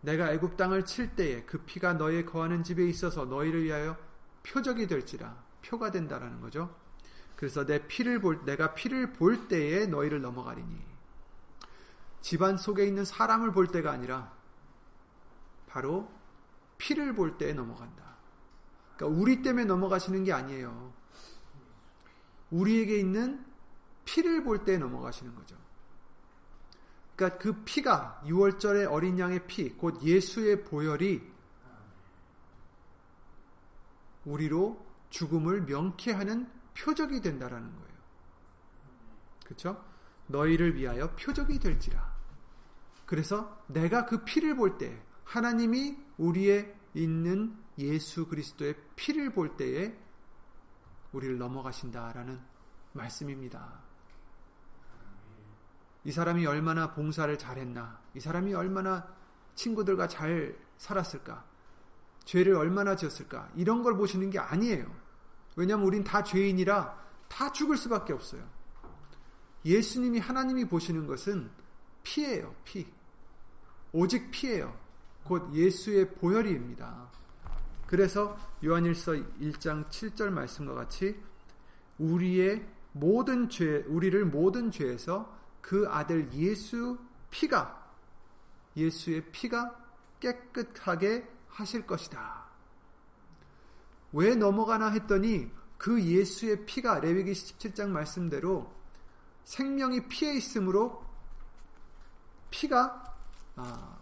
내가 0.00 0.32
애굽 0.32 0.56
땅을 0.56 0.86
칠 0.86 1.14
때에 1.14 1.42
그 1.42 1.58
피가 1.58 1.92
너의 1.94 2.24
거하는 2.24 2.64
집에 2.64 2.88
있어서 2.88 3.26
너희를 3.26 3.64
위하여 3.64 3.96
표적이 4.42 4.86
될지라 4.86 5.36
표가 5.62 5.90
된다라는 5.90 6.40
거죠. 6.40 6.74
그래서 7.36 7.66
내 7.66 7.86
피를 7.86 8.20
볼 8.20 8.42
내가 8.44 8.74
피를 8.74 9.12
볼 9.12 9.46
때에 9.48 9.86
너희를 9.86 10.22
넘어가리니 10.22 10.80
집안 12.22 12.56
속에 12.56 12.86
있는 12.86 13.04
사람을 13.04 13.52
볼 13.52 13.66
때가 13.66 13.92
아니라 13.92 14.32
바로 15.66 16.10
피를 16.78 17.14
볼 17.14 17.36
때에 17.36 17.52
넘어간다. 17.52 18.16
그러니까 18.96 19.20
우리 19.20 19.42
때문에 19.42 19.66
넘어가시는 19.66 20.24
게 20.24 20.32
아니에요. 20.32 20.91
우리에게 22.52 22.98
있는 22.98 23.44
피를 24.04 24.44
볼 24.44 24.64
때에 24.64 24.78
넘어가시는 24.78 25.34
거죠. 25.34 25.56
그러니까 27.16 27.38
그 27.38 27.62
피가 27.64 28.22
6월절의 28.26 28.90
어린 28.90 29.18
양의 29.18 29.46
피, 29.46 29.70
곧 29.70 30.02
예수의 30.02 30.64
보혈이 30.64 31.20
우리로 34.24 34.84
죽음을 35.10 35.62
명쾌하는 35.62 36.48
표적이 36.74 37.20
된다라는 37.20 37.70
거예요. 37.70 37.92
그렇죠? 39.44 39.84
너희를 40.28 40.76
위하여 40.76 41.14
표적이 41.16 41.58
될지라. 41.58 42.12
그래서 43.04 43.62
내가 43.66 44.06
그 44.06 44.24
피를 44.24 44.56
볼 44.56 44.78
때 44.78 45.02
하나님이 45.24 45.96
우리의 46.18 46.74
있는 46.94 47.56
예수 47.78 48.26
그리스도의 48.26 48.76
피를 48.96 49.32
볼 49.32 49.56
때에 49.56 49.96
우리를 51.12 51.38
넘어가신다라는 51.38 52.40
말씀입니다. 52.92 53.80
이 56.04 56.10
사람이 56.10 56.46
얼마나 56.46 56.92
봉사를 56.92 57.36
잘했나, 57.38 58.00
이 58.14 58.20
사람이 58.20 58.54
얼마나 58.54 59.06
친구들과 59.54 60.08
잘 60.08 60.58
살았을까, 60.78 61.44
죄를 62.24 62.54
얼마나 62.56 62.96
지었을까, 62.96 63.50
이런 63.54 63.82
걸 63.82 63.96
보시는 63.96 64.30
게 64.30 64.38
아니에요. 64.38 64.86
왜냐하면 65.54 65.86
우린 65.86 66.02
다 66.02 66.22
죄인이라 66.22 67.02
다 67.28 67.52
죽을 67.52 67.76
수밖에 67.76 68.12
없어요. 68.12 68.42
예수님이 69.64 70.18
하나님이 70.18 70.64
보시는 70.64 71.06
것은 71.06 71.50
피예요, 72.02 72.54
피. 72.64 72.86
오직 73.92 74.30
피예요. 74.30 74.76
곧 75.24 75.54
예수의 75.54 76.14
보혈입니다. 76.14 77.10
그래서 77.92 78.38
요한일서 78.64 79.12
1장 79.12 79.86
7절 79.90 80.30
말씀과 80.30 80.72
같이 80.72 81.14
우리의 81.98 82.66
모든 82.92 83.50
죄, 83.50 83.84
우리를 83.86 84.24
모든 84.24 84.70
죄에서 84.70 85.30
그 85.60 85.86
아들 85.90 86.32
예수 86.32 86.98
피가 87.30 87.92
예수의 88.78 89.30
피가 89.30 89.78
깨끗하게 90.20 91.28
하실 91.48 91.86
것이다. 91.86 92.46
왜 94.14 94.36
넘어가나 94.36 94.88
했더니 94.88 95.50
그 95.76 96.02
예수의 96.02 96.64
피가 96.64 97.00
레위기 97.00 97.32
17장 97.32 97.90
말씀대로 97.90 98.72
생명이 99.44 100.08
피에 100.08 100.32
있으므로 100.32 101.04
피가 102.48 103.14
아, 103.56 103.98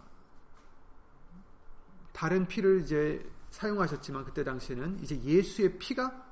다른 2.13 2.47
피를 2.47 2.83
이제 2.83 3.29
사용하셨지만 3.51 4.25
그때 4.25 4.43
당시에는 4.43 4.99
이제 5.01 5.21
예수의 5.21 5.77
피가 5.77 6.25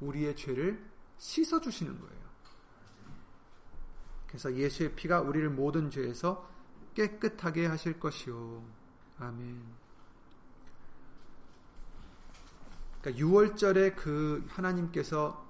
우리의 0.00 0.36
죄를 0.36 0.84
씻어 1.16 1.60
주시는 1.60 1.98
거예요. 1.98 2.26
그래서 4.26 4.52
예수의 4.54 4.94
피가 4.94 5.22
우리를 5.22 5.48
모든 5.50 5.90
죄에서 5.90 6.48
깨끗하게 6.94 7.66
하실 7.66 7.98
것이요. 7.98 8.62
아멘. 9.18 9.62
그러니까 13.00 13.24
6월절에 13.24 13.96
그 13.96 14.44
하나님께서 14.48 15.46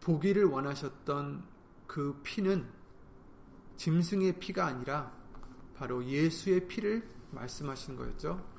보기를 0.00 0.44
원하셨던 0.44 1.44
그 1.86 2.20
피는 2.22 2.68
짐승의 3.76 4.38
피가 4.38 4.66
아니라 4.66 5.12
바로 5.74 6.04
예수의 6.04 6.68
피를 6.68 7.08
말씀하시는 7.30 7.98
거였죠. 7.98 8.53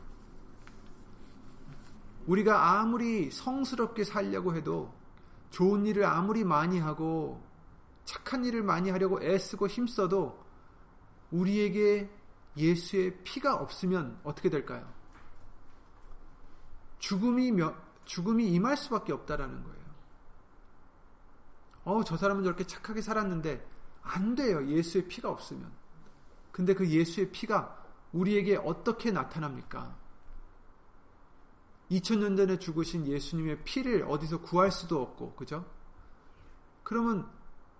우리가 2.25 2.79
아무리 2.79 3.29
성스럽게 3.31 4.03
살려고 4.03 4.55
해도 4.55 4.93
좋은 5.51 5.85
일을 5.85 6.05
아무리 6.05 6.43
많이 6.43 6.79
하고 6.79 7.41
착한 8.03 8.43
일을 8.45 8.63
많이 8.63 8.89
하려고 8.89 9.21
애쓰고 9.21 9.67
힘써도 9.67 10.43
우리에게 11.31 12.09
예수의 12.57 13.23
피가 13.23 13.55
없으면 13.55 14.19
어떻게 14.23 14.49
될까요? 14.49 14.87
죽음이 16.99 17.51
죽음이 18.05 18.47
임할 18.51 18.77
수밖에 18.77 19.13
없다라는 19.13 19.63
거예요. 19.63 19.85
어, 21.83 22.03
저 22.03 22.17
사람은 22.17 22.43
저렇게 22.43 22.65
착하게 22.65 23.01
살았는데 23.01 23.65
안 24.01 24.35
돼요. 24.35 24.67
예수의 24.67 25.07
피가 25.07 25.29
없으면. 25.29 25.71
근데 26.51 26.73
그 26.73 26.89
예수의 26.89 27.31
피가 27.31 27.83
우리에게 28.13 28.57
어떻게 28.57 29.11
나타납니까? 29.11 29.95
2000년 31.91 32.37
전에 32.37 32.57
죽으신 32.57 33.07
예수님의 33.07 33.63
피를 33.63 34.05
어디서 34.07 34.41
구할 34.41 34.71
수도 34.71 35.01
없고, 35.01 35.33
그죠? 35.33 35.65
그러면, 36.83 37.29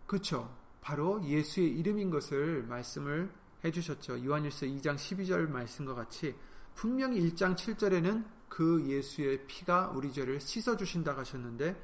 그쵸. 0.05 0.55
바로 0.81 1.23
예수의 1.23 1.71
이름인 1.79 2.11
것을 2.11 2.63
말씀을 2.63 3.33
해주셨죠. 3.63 4.23
요한일서 4.23 4.67
2장 4.67 4.95
12절 4.95 5.49
말씀과 5.49 5.95
같이 5.95 6.35
분명히 6.75 7.19
1장 7.21 7.55
7절에는 7.55 8.23
그 8.47 8.85
예수의 8.87 9.47
피가 9.47 9.89
우리 9.95 10.13
죄를 10.13 10.39
씻어주신다 10.39 11.17
하셨는데 11.17 11.75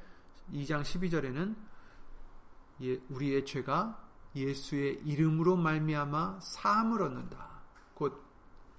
2장 0.52 0.82
12절에는 0.82 1.56
예, 2.82 3.00
우리의 3.08 3.44
죄가 3.44 4.08
예수의 4.34 5.00
이름으로 5.04 5.56
말미암아 5.56 6.40
사함을 6.40 7.02
얻는다. 7.02 7.62
곧 7.94 8.22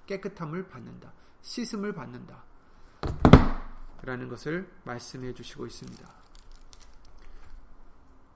깨끗함을 0.05 0.67
받는다. 0.67 1.13
씻음을 1.41 1.93
받는다. 1.93 2.43
라는 4.03 4.27
것을 4.27 4.69
말씀해 4.83 5.33
주시고 5.33 5.65
있습니다. 5.65 6.09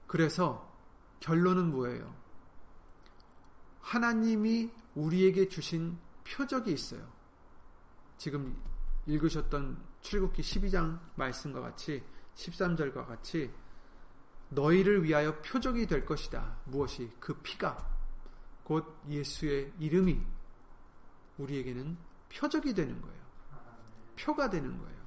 그래서 0.06 0.74
결론은 1.20 1.70
뭐예요? 1.70 2.14
하나님이 3.80 4.70
우리에게 4.94 5.48
주신 5.48 5.98
표적이 6.24 6.72
있어요. 6.72 7.06
지금 8.16 8.60
읽으셨던 9.06 9.82
출국기 10.00 10.42
12장 10.42 10.98
말씀과 11.16 11.60
같이 11.60 12.02
13절과 12.34 13.06
같이 13.06 13.50
너희를 14.50 15.04
위하여 15.04 15.38
표적이 15.42 15.86
될 15.86 16.04
것이다. 16.06 16.56
무엇이? 16.64 17.10
그 17.20 17.34
피가 17.42 17.76
곧 18.64 18.98
예수의 19.08 19.72
이름이 19.78 20.20
우리에게는 21.36 21.96
표적이 22.30 22.74
되는 22.74 23.00
거예요. 23.00 23.18
표가 24.18 24.50
되는 24.50 24.76
거예요. 24.78 24.97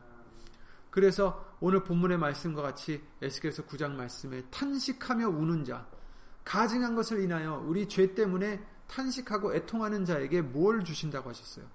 그래서 0.91 1.56
오늘 1.62 1.84
본문의 1.84 2.17
말씀과 2.17 2.62
같이 2.62 3.01
에스겔서 3.21 3.65
9장 3.65 3.91
말씀에 3.93 4.43
탄식하며 4.51 5.30
우는 5.30 5.63
자, 5.63 5.88
가증한 6.43 6.95
것을 6.95 7.21
인하여 7.21 7.63
우리 7.65 7.88
죄 7.88 8.13
때문에 8.13 8.63
탄식하고 8.88 9.56
애통하는 9.56 10.06
자에게 10.06 10.41
뭘 10.41 10.84
주신다고 10.84 11.30
하셨어요? 11.30 11.65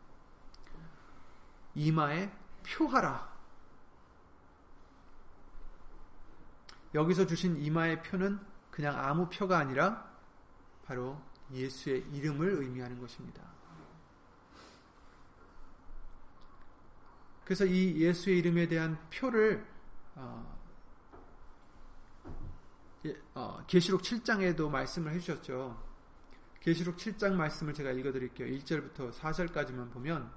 이마에 1.74 2.30
표하라. 2.62 3.34
여기서 6.94 7.26
주신 7.26 7.56
이마의 7.56 8.02
표는 8.02 8.38
그냥 8.70 8.98
아무 8.98 9.28
표가 9.30 9.58
아니라 9.58 10.10
바로 10.84 11.20
예수의 11.52 12.04
이름을 12.12 12.62
의미하는 12.62 13.00
것입니다. 13.00 13.55
그래서 17.46 17.64
이 17.64 17.96
예수의 18.02 18.38
이름에 18.38 18.66
대한 18.66 18.98
표를 19.08 19.64
어, 20.16 20.58
어, 23.34 23.64
계시록 23.68 24.02
7장에도 24.02 24.68
말씀을 24.68 25.12
해주셨죠. 25.12 25.80
계시록 26.58 26.96
7장 26.96 27.34
말씀을 27.34 27.72
제가 27.72 27.92
읽어드릴게요. 27.92 28.48
1절부터 28.58 29.12
4절까지만 29.12 29.92
보면 29.92 30.28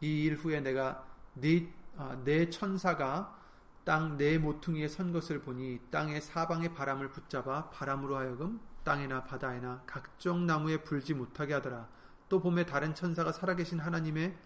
이 0.00 0.24
일 0.26 0.34
후에 0.34 0.60
내가 0.60 1.06
네, 1.34 1.72
어, 1.96 2.20
내 2.24 2.50
천사가 2.50 3.40
땅네 3.84 4.38
모퉁이에 4.38 4.88
선 4.88 5.12
것을 5.12 5.40
보니 5.40 5.82
땅의 5.92 6.20
사방의 6.20 6.74
바람을 6.74 7.10
붙잡아 7.10 7.70
바람으로 7.70 8.16
하여금 8.16 8.60
땅이나 8.82 9.22
바다에나 9.22 9.84
각종 9.86 10.46
나무에 10.46 10.78
불지 10.78 11.14
못하게 11.14 11.54
하더라. 11.54 11.88
또 12.28 12.40
봄에 12.40 12.66
다른 12.66 12.92
천사가 12.92 13.30
살아계신 13.30 13.78
하나님의 13.78 14.36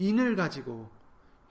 인을 0.00 0.34
가지고 0.34 0.90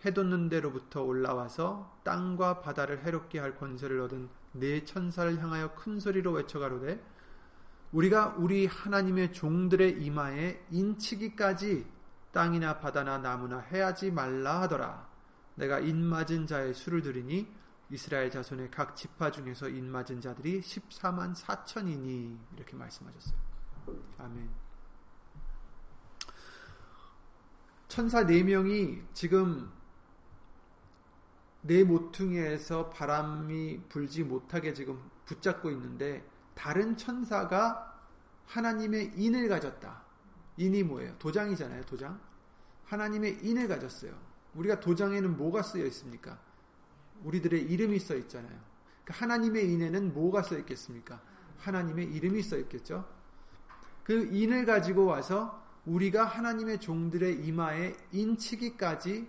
해돋는 0.03 0.49
데로부터 0.49 1.03
올라와서 1.03 1.99
땅과 2.03 2.61
바다를 2.61 3.05
해롭게 3.05 3.37
할 3.37 3.55
권세를 3.55 4.01
얻은 4.01 4.27
네 4.53 4.83
천사를 4.83 5.39
향하여 5.39 5.75
큰 5.75 5.99
소리로 5.99 6.31
외쳐가로되 6.31 6.99
우리가 7.91 8.35
우리 8.37 8.65
하나님의 8.65 9.33
종들의 9.33 10.01
이마에 10.01 10.65
인치기까지 10.71 11.85
땅이나 12.31 12.79
바다나 12.79 13.19
나무나 13.19 13.59
해하지 13.59 14.11
말라 14.11 14.61
하더라. 14.61 15.07
내가 15.53 15.79
인맞은 15.79 16.47
자의 16.47 16.73
수를 16.73 17.03
들이니 17.03 17.47
이스라엘 17.91 18.31
자손의 18.31 18.71
각 18.71 18.95
지파 18.95 19.29
중에서 19.29 19.69
인맞은 19.69 20.21
자들이 20.21 20.61
14만 20.61 21.35
4천이니 21.35 22.37
이렇게 22.55 22.75
말씀하셨어요. 22.75 23.37
아멘. 24.17 24.49
천사 27.99 28.23
4명이 28.23 29.03
지금 29.13 29.69
내 31.59 31.83
모퉁이에서 31.83 32.89
바람이 32.91 33.81
불지 33.89 34.23
못하게 34.23 34.73
지금 34.73 34.97
붙잡고 35.25 35.69
있는데 35.71 36.25
다른 36.55 36.95
천사가 36.95 37.99
하나님의 38.45 39.15
인을 39.17 39.49
가졌다. 39.49 40.01
인이 40.55 40.83
뭐예요? 40.83 41.13
도장이잖아요, 41.19 41.83
도장. 41.87 42.17
하나님의 42.85 43.39
인을 43.43 43.67
가졌어요. 43.67 44.17
우리가 44.55 44.79
도장에는 44.79 45.35
뭐가 45.35 45.61
쓰여 45.61 45.85
있습니까? 45.87 46.39
우리들의 47.25 47.63
이름이 47.63 47.99
써 47.99 48.15
있잖아요. 48.15 48.57
그러니까 49.03 49.25
하나님의 49.25 49.73
인에는 49.73 50.13
뭐가 50.13 50.43
써 50.43 50.57
있겠습니까? 50.59 51.21
하나님의 51.57 52.05
이름이 52.13 52.43
써 52.43 52.57
있겠죠. 52.59 53.05
그 54.05 54.29
인을 54.31 54.65
가지고 54.65 55.03
와서 55.03 55.67
우리가 55.89 56.25
하나님의 56.25 56.79
종들의 56.79 57.45
이마에 57.45 57.95
인치기까지 58.11 59.27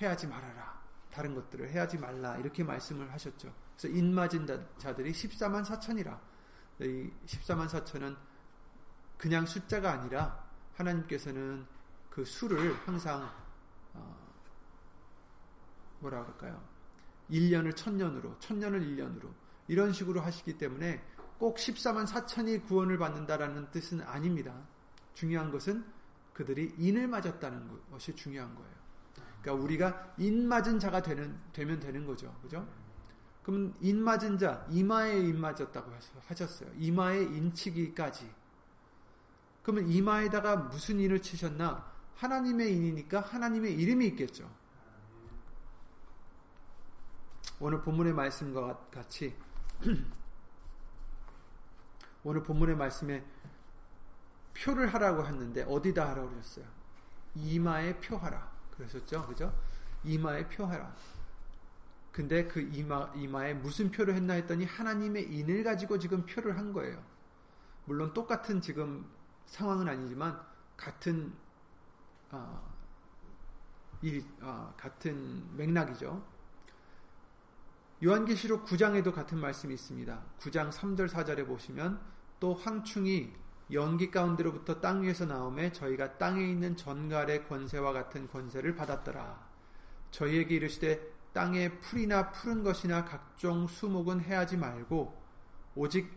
해야지 0.00 0.26
말아라. 0.26 0.80
다른 1.10 1.34
것들을 1.34 1.68
해야지 1.70 1.98
말라. 1.98 2.36
이렇게 2.36 2.64
말씀을 2.64 3.12
하셨죠. 3.12 3.52
그래서 3.76 3.96
인 3.96 4.14
맞은 4.14 4.46
자들이 4.78 5.12
14만 5.12 5.64
4천이라. 5.64 6.18
이 6.80 7.10
14만 7.26 7.68
4천은 7.68 8.16
그냥 9.18 9.44
숫자가 9.44 9.92
아니라 9.92 10.44
하나님께서는 10.74 11.66
그 12.10 12.24
수를 12.24 12.74
항상 12.86 13.30
어 13.94 14.16
뭐라 16.00 16.22
그럴까요? 16.22 16.62
1년을 17.30 17.74
천년으로, 17.74 18.38
천년을 18.38 18.80
1년으로 18.80 19.30
이런 19.68 19.92
식으로 19.92 20.20
하시기 20.20 20.56
때문에 20.58 21.02
꼭 21.38 21.56
14만 21.56 22.06
4천이 22.06 22.66
구원을 22.66 22.98
받는다라는 22.98 23.70
뜻은 23.70 24.00
아닙니다. 24.02 24.54
중요한 25.14 25.50
것은 25.50 25.84
그들이 26.32 26.74
인을 26.78 27.08
맞았다는 27.08 27.70
것이 27.90 28.14
중요한 28.14 28.54
거예요. 28.54 28.70
그러니까 29.40 29.64
우리가 29.64 30.14
인 30.18 30.48
맞은 30.48 30.78
자가 30.78 31.02
되는, 31.02 31.38
되면 31.52 31.78
되는 31.80 32.04
거죠. 32.04 32.34
그죠? 32.42 32.66
그럼 33.42 33.74
인 33.80 34.02
맞은 34.02 34.38
자, 34.38 34.66
이마에 34.70 35.18
인 35.18 35.40
맞았다고 35.40 35.92
하셨어요. 36.26 36.70
이마에 36.78 37.22
인치기까지. 37.22 38.28
그러면 39.62 39.88
이마에다가 39.88 40.56
무슨 40.56 40.98
인을 40.98 41.22
치셨나? 41.22 41.92
하나님의 42.16 42.74
인이니까 42.74 43.20
하나님의 43.20 43.74
이름이 43.74 44.06
있겠죠. 44.08 44.50
오늘 47.58 47.80
본문의 47.82 48.12
말씀과 48.12 48.88
같이 48.90 49.34
오늘 52.26 52.42
본문의 52.42 52.74
말씀에 52.74 53.24
표를 54.52 54.92
하라고 54.92 55.24
했는데 55.24 55.62
어디다 55.62 56.08
하라고 56.10 56.30
그랬어요? 56.30 56.66
이마에 57.36 58.00
표하라. 58.00 58.50
그러셨죠? 58.72 59.28
그죠? 59.28 59.56
이마에 60.02 60.48
표하라. 60.48 60.92
근데 62.10 62.48
그 62.48 62.60
이마, 62.60 63.12
이마에 63.14 63.54
무슨 63.54 63.92
표를 63.92 64.16
했나 64.16 64.34
했더니 64.34 64.64
하나님의 64.64 65.32
인을 65.32 65.62
가지고 65.62 66.00
지금 66.00 66.26
표를 66.26 66.58
한 66.58 66.72
거예요. 66.72 67.00
물론 67.84 68.12
똑같은 68.12 68.60
지금 68.60 69.08
상황은 69.44 69.88
아니지만 69.88 70.40
같은 70.76 71.32
어, 72.32 72.74
일, 74.02 74.24
어, 74.40 74.74
같은 74.76 75.56
맥락이죠. 75.56 76.26
요한계시록 78.02 78.66
9장에도 78.66 79.14
같은 79.14 79.38
말씀이 79.38 79.72
있습니다. 79.74 80.22
9장 80.40 80.72
3절 80.72 81.08
4절에 81.08 81.46
보시면 81.46 82.15
또 82.38 82.54
황충이 82.54 83.32
연기 83.72 84.10
가운데로부터 84.10 84.80
땅 84.80 85.02
위에서 85.02 85.26
나오매 85.26 85.72
저희가 85.72 86.18
땅에 86.18 86.44
있는 86.44 86.76
전갈의 86.76 87.48
권세와 87.48 87.92
같은 87.92 88.28
권세를 88.28 88.74
받았더라. 88.76 89.46
저희에게 90.10 90.56
이르시되 90.56 91.00
땅에 91.32 91.70
풀이나 91.80 92.30
푸른 92.30 92.62
것이나 92.62 93.04
각종 93.04 93.66
수목은 93.66 94.20
해하지 94.20 94.56
말고 94.56 95.20
오직 95.74 96.10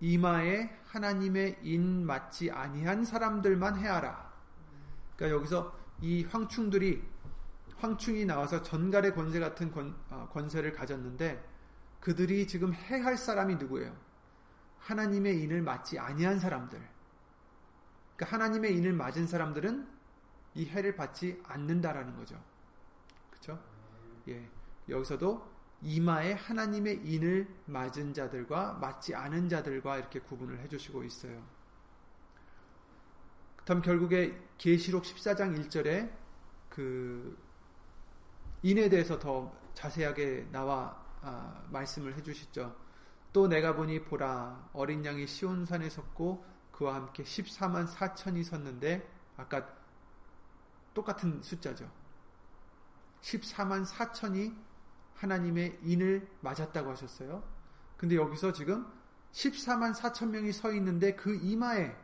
이마에 0.00 0.70
하나님의 0.86 1.58
인 1.62 2.06
맞지 2.06 2.50
아니한 2.50 3.04
사람들만 3.04 3.78
해하라. 3.78 4.32
그러니까 5.16 5.36
여기서 5.36 5.76
이 6.00 6.24
황충들이 6.24 7.02
황충이 7.76 8.24
나와서 8.24 8.62
전갈의 8.62 9.14
권세 9.14 9.40
같은 9.40 9.70
권, 9.70 9.94
어, 10.10 10.28
권세를 10.32 10.72
가졌는데 10.72 11.44
그들이 12.00 12.46
지금 12.46 12.72
해할 12.72 13.16
사람이 13.16 13.56
누구예요? 13.56 13.94
하나님의 14.82 15.40
인을 15.42 15.62
맞지 15.62 15.98
아니한 15.98 16.38
사람들. 16.38 16.80
그러니까 18.16 18.36
하나님의 18.36 18.76
인을 18.76 18.92
맞은 18.92 19.26
사람들은 19.26 19.88
이 20.54 20.66
해를 20.66 20.96
받지 20.96 21.40
않는다라는 21.44 22.16
거죠. 22.16 22.42
그렇죠? 23.30 23.58
예. 24.28 24.48
여기서도 24.88 25.50
이마에 25.82 26.34
하나님의 26.34 27.00
인을 27.04 27.48
맞은 27.66 28.14
자들과 28.14 28.74
맞지 28.74 29.14
않은 29.14 29.48
자들과 29.48 29.98
이렇게 29.98 30.20
구분을 30.20 30.60
해 30.60 30.68
주시고 30.68 31.02
있어요. 31.04 31.42
그다음 33.56 33.80
결국에 33.82 34.40
계시록 34.58 35.04
14장 35.04 35.58
1절에 35.58 36.12
그 36.68 37.36
인에 38.62 38.88
대해서 38.88 39.18
더 39.18 39.52
자세하게 39.74 40.48
나와 40.50 41.00
아, 41.20 41.62
말씀을 41.70 42.16
해 42.16 42.22
주시죠. 42.22 42.74
또 43.32 43.48
내가 43.48 43.74
보니 43.74 44.04
보라 44.04 44.70
어린 44.72 45.04
양이 45.04 45.26
시온산에 45.26 45.88
섰고 45.88 46.44
그와 46.72 46.96
함께 46.96 47.22
14만 47.22 47.86
4천이 47.86 48.44
섰는데 48.44 49.08
아까 49.36 49.66
똑같은 50.94 51.42
숫자죠. 51.42 51.90
14만 53.22 53.86
4천이 53.86 54.54
하나님의 55.14 55.78
인을 55.82 56.28
맞았다고 56.40 56.90
하셨어요. 56.90 57.42
근데 57.96 58.16
여기서 58.16 58.52
지금 58.52 58.86
14만 59.32 59.94
4천 59.94 60.28
명이 60.28 60.52
서 60.52 60.72
있는데 60.72 61.14
그 61.14 61.34
이마에 61.36 61.96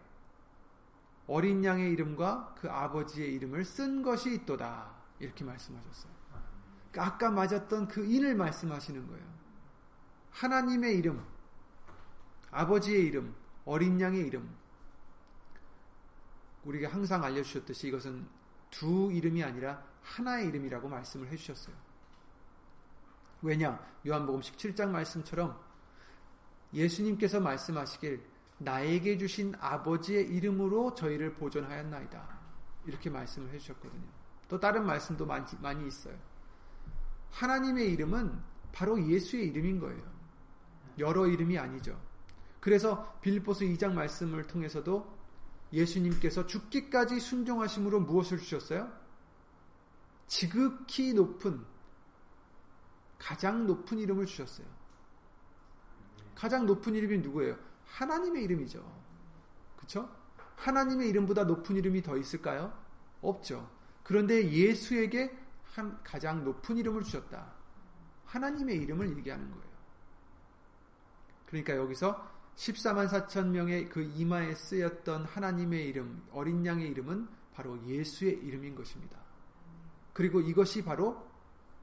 어린 1.26 1.62
양의 1.62 1.92
이름과 1.92 2.54
그 2.58 2.70
아버지의 2.70 3.34
이름을 3.34 3.64
쓴 3.64 4.02
것이 4.02 4.32
있도다. 4.34 4.90
이렇게 5.18 5.44
말씀하셨어요. 5.44 6.12
아까 6.96 7.30
맞았던 7.30 7.88
그 7.88 8.04
인을 8.04 8.34
말씀하시는 8.34 9.06
거예요. 9.06 9.37
하나님의 10.30 10.96
이름, 10.96 11.24
아버지의 12.50 13.06
이름, 13.06 13.34
어린 13.64 14.00
양의 14.00 14.26
이름. 14.26 14.56
우리가 16.64 16.90
항상 16.90 17.24
알려주셨듯이 17.24 17.88
이것은 17.88 18.26
두 18.70 19.10
이름이 19.12 19.42
아니라 19.42 19.82
하나의 20.02 20.48
이름이라고 20.48 20.88
말씀을 20.88 21.28
해주셨어요. 21.28 21.74
왜냐? 23.42 23.78
요한복음 24.06 24.40
17장 24.40 24.88
말씀처럼 24.90 25.58
예수님께서 26.72 27.40
말씀하시길 27.40 28.22
나에게 28.58 29.16
주신 29.18 29.54
아버지의 29.60 30.28
이름으로 30.28 30.94
저희를 30.94 31.34
보존하였나이다. 31.34 32.38
이렇게 32.86 33.08
말씀을 33.10 33.52
해주셨거든요. 33.52 34.08
또 34.48 34.58
다른 34.58 34.84
말씀도 34.84 35.26
많이, 35.26 35.86
있어요. 35.86 36.18
하나님의 37.30 37.92
이름은 37.92 38.42
바로 38.72 39.00
예수의 39.06 39.48
이름인 39.48 39.78
거예요. 39.78 40.17
여러 40.98 41.26
이름이 41.26 41.58
아니죠. 41.58 42.00
그래서 42.60 43.18
빌립보스 43.20 43.64
2장 43.64 43.92
말씀을 43.92 44.46
통해서도 44.46 45.16
예수님께서 45.72 46.46
죽기까지 46.46 47.20
순종하심으로 47.20 48.00
무엇을 48.00 48.38
주셨어요? 48.38 48.90
지극히 50.26 51.14
높은 51.14 51.64
가장 53.18 53.66
높은 53.66 53.98
이름을 53.98 54.26
주셨어요. 54.26 54.66
가장 56.34 56.66
높은 56.66 56.94
이름이 56.94 57.18
누구예요? 57.18 57.58
하나님의 57.84 58.44
이름이죠. 58.44 58.84
그렇죠? 59.76 60.08
하나님의 60.56 61.08
이름보다 61.08 61.44
높은 61.44 61.76
이름이 61.76 62.02
더 62.02 62.16
있을까요? 62.16 62.72
없죠. 63.20 63.68
그런데 64.02 64.50
예수에게 64.50 65.36
한 65.64 66.00
가장 66.02 66.44
높은 66.44 66.76
이름을 66.76 67.02
주셨다. 67.02 67.52
하나님의 68.24 68.76
이름을 68.76 69.16
얘기하는 69.18 69.50
거예요. 69.50 69.67
그러니까 71.48 71.74
여기서 71.76 72.30
14만 72.56 73.08
4천 73.08 73.46
명의 73.46 73.88
그 73.88 74.02
이마에 74.02 74.54
쓰였던 74.54 75.24
하나님의 75.24 75.86
이름, 75.86 76.22
어린 76.30 76.64
양의 76.66 76.90
이름은 76.90 77.26
바로 77.54 77.82
예수의 77.86 78.34
이름인 78.44 78.74
것입니다. 78.74 79.18
그리고 80.12 80.40
이것이 80.40 80.84
바로 80.84 81.26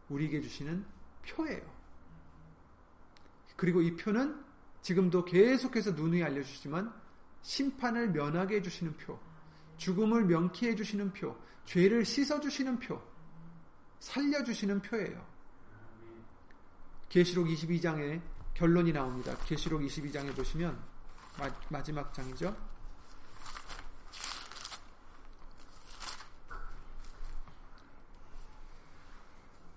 우리에게 0.10 0.40
주시는 0.40 0.86
표예요. 1.28 1.64
그리고 3.56 3.82
이 3.82 3.96
표는 3.96 4.40
지금도 4.82 5.26
계속해서 5.26 5.94
누누이 5.94 6.22
알려주시지만 6.22 6.94
심판을 7.42 8.12
면하게 8.12 8.58
해주시는 8.58 8.98
표, 8.98 9.20
죽음을 9.78 10.26
명쾌 10.26 10.70
해 10.70 10.76
주시는 10.76 11.12
표, 11.14 11.36
죄를 11.66 12.06
씻어주시는 12.06 12.80
표, 12.80 13.02
살려주시는 14.00 14.84
표예요. 14.84 15.26
계시록 17.10 17.48
22장에 17.48 18.35
결론이 18.56 18.94
나옵니다. 18.94 19.36
계시록 19.46 19.82
22장에 19.82 20.34
보시면 20.36 20.78
마, 21.70 21.84
지막 21.84 22.14
장이죠. 22.14 22.56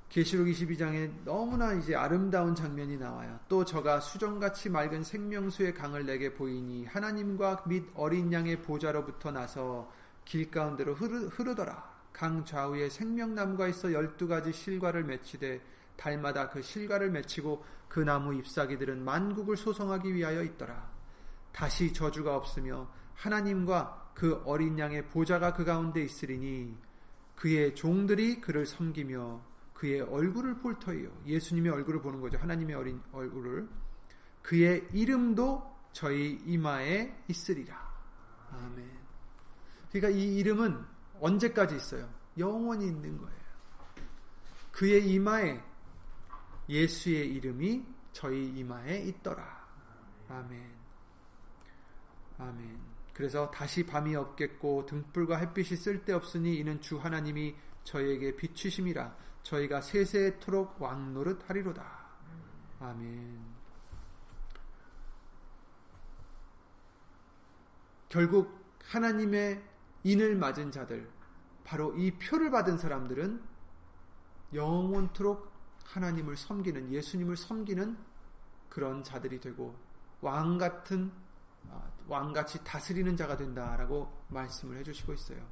계시록 0.08 0.46
22장에 0.46 1.12
너무나 1.24 1.74
이제 1.74 1.94
아름다운 1.94 2.54
장면이 2.54 2.96
나와요. 2.96 3.38
또 3.48 3.64
저가 3.64 4.00
수정같이 4.00 4.70
맑은 4.70 5.02
생명수의 5.02 5.74
강을 5.74 6.06
내게 6.06 6.32
보이니 6.32 6.86
하나님과 6.86 7.64
및 7.66 7.84
어린 7.94 8.32
양의 8.32 8.62
보좌로부터 8.62 9.32
나서 9.32 9.92
길 10.24 10.50
가운데로 10.50 10.94
흐르, 10.94 11.26
흐르더라. 11.28 11.98
강 12.12 12.44
좌우에 12.44 12.88
생명나무가 12.88 13.68
있어 13.68 13.92
열두 13.92 14.28
가지 14.28 14.52
실과를 14.52 15.04
맺히되 15.04 15.60
달마다 15.98 16.48
그 16.48 16.62
실과를 16.62 17.10
맺히고 17.10 17.64
그 17.88 18.00
나무 18.00 18.34
잎사귀들은 18.34 19.04
만국을 19.04 19.56
소성하기 19.56 20.14
위하여 20.14 20.42
있더라. 20.42 20.90
다시 21.52 21.92
저주가 21.92 22.36
없으며 22.36 22.88
하나님과 23.14 24.12
그 24.14 24.40
어린 24.44 24.78
양의 24.78 25.08
보좌가 25.08 25.52
그 25.52 25.64
가운데 25.64 26.02
있으리니 26.02 26.76
그의 27.34 27.74
종들이 27.74 28.40
그를 28.40 28.64
섬기며 28.64 29.42
그의 29.74 30.00
얼굴을 30.00 30.58
볼 30.58 30.78
터이요. 30.78 31.10
예수님의 31.26 31.72
얼굴을 31.72 32.00
보는 32.00 32.20
거죠. 32.20 32.38
하나님의 32.38 32.74
어린 32.74 33.00
얼굴을. 33.12 33.68
그의 34.42 34.88
이름도 34.92 35.76
저희 35.92 36.40
이마에 36.46 37.16
있으리라. 37.28 37.76
아멘. 38.52 38.88
그러니까 39.90 40.18
이 40.18 40.36
이름은 40.38 40.84
언제까지 41.20 41.76
있어요? 41.76 42.08
영원히 42.36 42.86
있는 42.86 43.18
거예요. 43.18 43.38
그의 44.72 45.08
이마에 45.10 45.60
예수의 46.68 47.34
이름이 47.34 47.84
저희 48.12 48.48
이마에 48.58 48.98
있더라. 49.02 49.66
아멘. 50.28 50.70
아멘. 52.38 52.80
그래서 53.14 53.50
다시 53.50 53.84
밤이 53.84 54.14
없겠고 54.14 54.86
등불과 54.86 55.38
햇빛이 55.38 55.76
쓸데없으니 55.76 56.56
이는 56.56 56.80
주 56.80 56.98
하나님이 56.98 57.56
저에게 57.84 58.36
비추심이라 58.36 59.16
저희가 59.42 59.80
세세토록 59.80 60.80
왕노릇 60.80 61.48
하리로다. 61.48 62.06
아멘. 62.80 63.58
결국 68.08 68.58
하나님의 68.84 69.62
인을 70.04 70.36
맞은 70.36 70.70
자들, 70.70 71.10
바로 71.64 71.94
이 71.96 72.12
표를 72.12 72.50
받은 72.50 72.78
사람들은 72.78 73.42
영원토록 74.54 75.57
하나님을 75.88 76.36
섬기는, 76.36 76.92
예수님을 76.92 77.36
섬기는 77.36 77.96
그런 78.68 79.02
자들이 79.02 79.40
되고, 79.40 79.74
왕 80.20 80.58
같은, 80.58 81.10
아, 81.70 81.90
왕같이 82.06 82.62
다스리는 82.64 83.16
자가 83.16 83.36
된다라고 83.36 84.10
말씀을 84.28 84.76
해주시고 84.78 85.12
있어요. 85.14 85.46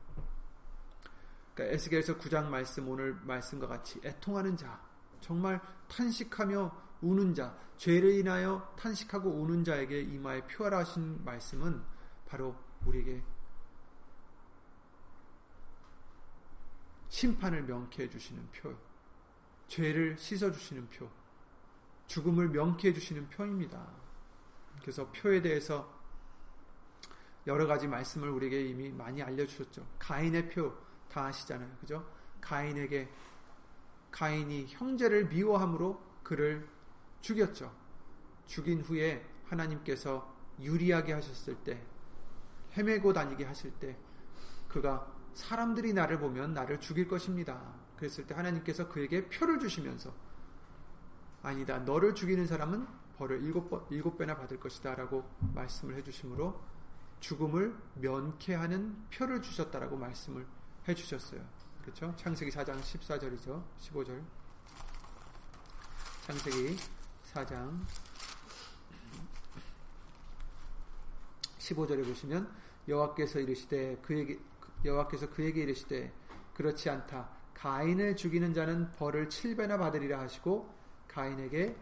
그러니까 1.54 1.74
에스겔서 1.74 2.18
9장 2.18 2.48
말씀, 2.48 2.88
오늘 2.88 3.14
말씀과 3.14 3.66
같이 3.66 4.00
애통하는 4.04 4.56
자, 4.56 4.80
정말 5.20 5.60
탄식하며 5.88 6.84
우는 7.00 7.34
자, 7.34 7.56
죄를 7.78 8.18
인하여 8.18 8.74
탄식하고 8.78 9.30
우는 9.30 9.64
자에게 9.64 10.00
이마에 10.02 10.46
표하라 10.46 10.78
하신 10.78 11.24
말씀은 11.24 11.82
바로 12.26 12.54
우리에게 12.84 13.22
심판을 17.08 17.62
명쾌해 17.62 18.08
주시는 18.10 18.48
표, 18.52 18.76
죄를 19.68 20.16
씻어 20.18 20.50
주시는 20.52 20.88
표, 20.90 21.08
죽음을 22.06 22.48
명쾌해 22.48 22.94
주시는 22.94 23.28
표입니다. 23.30 23.86
그래서 24.80 25.10
표에 25.10 25.42
대해서 25.42 25.92
여러 27.46 27.66
가지 27.66 27.86
말씀을 27.86 28.28
우리에게 28.30 28.66
이미 28.66 28.90
많이 28.90 29.22
알려주셨죠. 29.22 29.86
가인의 29.98 30.50
표 30.50 30.86
다 31.16 31.26
아시잖아요. 31.26 31.76
그죠? 31.80 32.06
가인에게 32.42 33.08
가인이 34.10 34.66
형제를 34.68 35.28
미워함으로 35.28 35.98
그를 36.22 36.68
죽였죠. 37.22 37.74
죽인 38.44 38.82
후에 38.82 39.26
하나님께서 39.46 40.34
유리하게 40.60 41.14
하셨을 41.14 41.56
때 41.64 41.82
헤매고 42.76 43.14
다니게 43.14 43.44
하실 43.44 43.72
때 43.78 43.96
그가 44.68 45.10
사람들이 45.32 45.94
나를 45.94 46.18
보면 46.18 46.52
나를 46.52 46.80
죽일 46.80 47.08
것입니다. 47.08 47.74
그랬을 47.96 48.26
때 48.26 48.34
하나님께서 48.34 48.88
그에게 48.88 49.28
표를 49.28 49.58
주시면서 49.58 50.12
아니다. 51.42 51.78
너를 51.78 52.14
죽이는 52.14 52.46
사람은 52.46 52.86
벌을 53.16 53.42
일곱, 53.42 53.70
번, 53.70 53.86
일곱 53.90 54.18
배나 54.18 54.36
받을 54.36 54.60
것이다. 54.60 54.94
라고 54.94 55.28
말씀을 55.54 55.96
해주시므로 55.96 56.60
죽음을 57.20 57.76
면케하는 57.94 59.08
표를 59.10 59.40
주셨다라고 59.40 59.96
말씀을 59.96 60.46
해주셨어요. 60.86 61.40
그렇죠? 61.82 62.14
창세기 62.16 62.50
4장 62.50 62.80
14절이죠. 62.80 63.62
15절. 63.80 64.22
창세기 66.26 66.76
4장 67.32 67.80
15절에 71.58 72.04
보시면 72.06 72.52
여호와께서 72.88 73.40
이르시되 73.40 73.96
그에게 74.02 74.38
여호와께서 74.84 75.30
그에게 75.30 75.62
이르시되 75.62 76.12
그렇지 76.54 76.90
않다. 76.90 77.35
가인을 77.56 78.16
죽이는 78.16 78.52
자는 78.52 78.92
벌을 78.92 79.28
7배나 79.28 79.78
받으리라 79.78 80.20
하시고 80.20 80.74
가인에게 81.08 81.74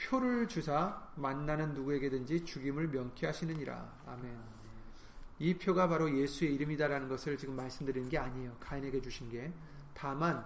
표를 0.00 0.48
주사 0.48 1.08
만나는 1.14 1.72
누구에게든지 1.74 2.44
죽임을 2.44 2.88
명쾌하시느니라. 2.88 4.02
아멘. 4.06 4.36
이 5.38 5.54
표가 5.56 5.88
바로 5.88 6.12
예수의 6.16 6.54
이름이다라는 6.56 7.08
것을 7.08 7.38
지금 7.38 7.54
말씀드리는 7.54 8.08
게 8.08 8.18
아니에요. 8.18 8.56
가인에게 8.58 9.00
주신 9.00 9.30
게. 9.30 9.52
다만 9.94 10.44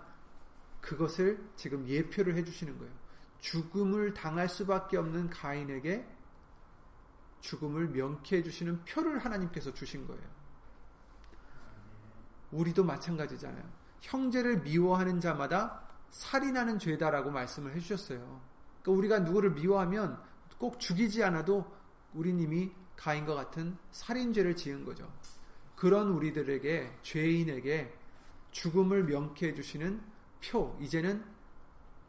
그것을 0.82 1.42
지금 1.56 1.88
예표를 1.88 2.36
해 2.36 2.44
주시는 2.44 2.78
거예요. 2.78 2.92
죽음을 3.38 4.12
당할 4.12 4.50
수밖에 4.50 4.98
없는 4.98 5.30
가인에게 5.30 6.06
죽음을 7.40 7.88
명쾌해 7.88 8.42
주시는 8.42 8.84
표를 8.84 9.18
하나님께서 9.18 9.72
주신 9.72 10.06
거예요. 10.06 10.22
우리도 12.50 12.84
마찬가지잖아요. 12.84 13.87
형제를 14.00 14.60
미워하는 14.62 15.20
자마다 15.20 15.82
살인하는 16.10 16.78
죄다라고 16.78 17.30
말씀을 17.30 17.74
해주셨어요. 17.74 18.40
그러니까 18.82 18.92
우리가 18.92 19.18
누구를 19.20 19.52
미워하면 19.52 20.20
꼭 20.58 20.80
죽이지 20.80 21.22
않아도 21.24 21.70
우리님이 22.14 22.72
가인과 22.96 23.34
같은 23.34 23.76
살인죄를 23.92 24.56
지은 24.56 24.84
거죠. 24.84 25.10
그런 25.76 26.08
우리들에게 26.08 26.98
죄인에게 27.02 27.94
죽음을 28.50 29.04
명쾌해 29.04 29.54
주시는 29.54 30.02
표 30.42 30.76
이제는 30.80 31.24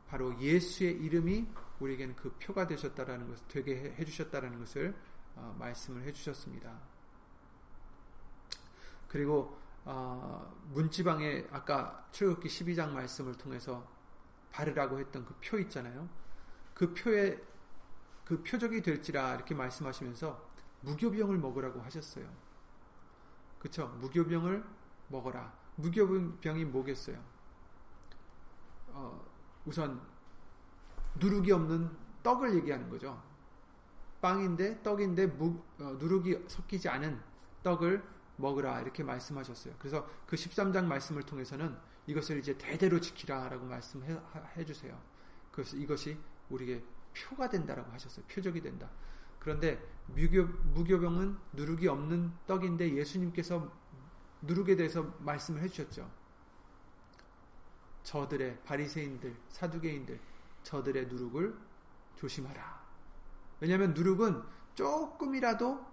바로 0.08 0.40
예수의 0.40 0.94
이름이 0.94 1.48
우리에게는 1.80 2.16
그 2.16 2.34
표가 2.40 2.66
되셨다라는 2.66 3.28
것을 3.30 3.46
되게 3.48 3.94
해 3.98 4.04
주셨다라는 4.06 4.60
것을 4.60 4.96
어, 5.36 5.56
말씀을 5.60 6.04
해 6.04 6.12
주셨습니다. 6.12 6.80
그리고 9.08 9.60
어, 9.86 10.54
문지방에 10.74 11.48
아까 11.52 12.08
출애굽기 12.12 12.48
12장 12.50 12.92
말씀을 12.92 13.36
통해서 13.36 13.86
바르라고 14.52 15.00
했던 15.00 15.26
그 15.26 15.34
표 15.42 15.58
있잖아요. 15.60 16.08
그 16.74 16.94
표에 16.94 17.42
그 18.26 18.42
표적이 18.44 18.82
될지라 18.82 19.36
이렇게 19.36 19.56
말씀하시면서 19.56 20.50
무교병을 20.82 21.38
먹으라고 21.40 21.82
하셨어요. 21.82 22.28
그쵸? 23.60 23.88
무교병을 24.00 24.64
먹어라. 25.10 25.52
무교병이 25.76 26.66
뭐겠어요? 26.66 27.20
어, 28.90 29.26
우선 29.66 30.02
누룩이 31.16 31.52
없는 31.52 31.90
떡을 32.24 32.56
얘기하는 32.56 32.90
거죠. 32.90 33.22
빵인데 34.22 34.82
떡인데 34.84 35.28
무, 35.28 35.62
어, 35.80 35.96
누룩이 36.00 36.38
섞이지 36.48 36.88
않은 36.90 37.20
떡을 37.64 38.04
먹으라 38.40 38.82
이렇게 38.82 39.04
말씀하셨어요. 39.04 39.76
그래서 39.78 40.08
그 40.26 40.36
13장 40.36 40.86
말씀을 40.86 41.24
통해서는 41.24 41.78
이것을 42.08 42.40
이제 42.40 42.58
대대로 42.58 43.00
지키라라고 43.00 43.66
말씀해 43.66 44.66
주세요. 44.66 45.00
그래서 45.52 45.78
이것이 45.78 46.18
우리에게 46.50 46.84
표가 47.16 47.50
된다라고 47.50 47.92
하셨어요. 47.92 48.26
표적이 48.26 48.62
된다. 48.62 48.90
그런데 49.40 49.82
무교, 50.08 50.44
무교병은 50.44 51.38
누룩이 51.54 51.88
없는 51.88 52.32
떡인데 52.48 52.96
예수님께서 52.96 53.72
누룩에 54.42 54.76
대해서 54.76 55.04
말씀을 55.20 55.62
해주셨죠. 55.64 56.10
저들의 58.04 58.64
바리새인들, 58.64 59.36
사두개인들, 59.50 60.20
저들의 60.64 61.08
누룩을 61.08 61.56
조심하라. 62.16 62.80
왜냐하면 63.60 63.94
누룩은 63.94 64.42
조금이라도 64.76 65.86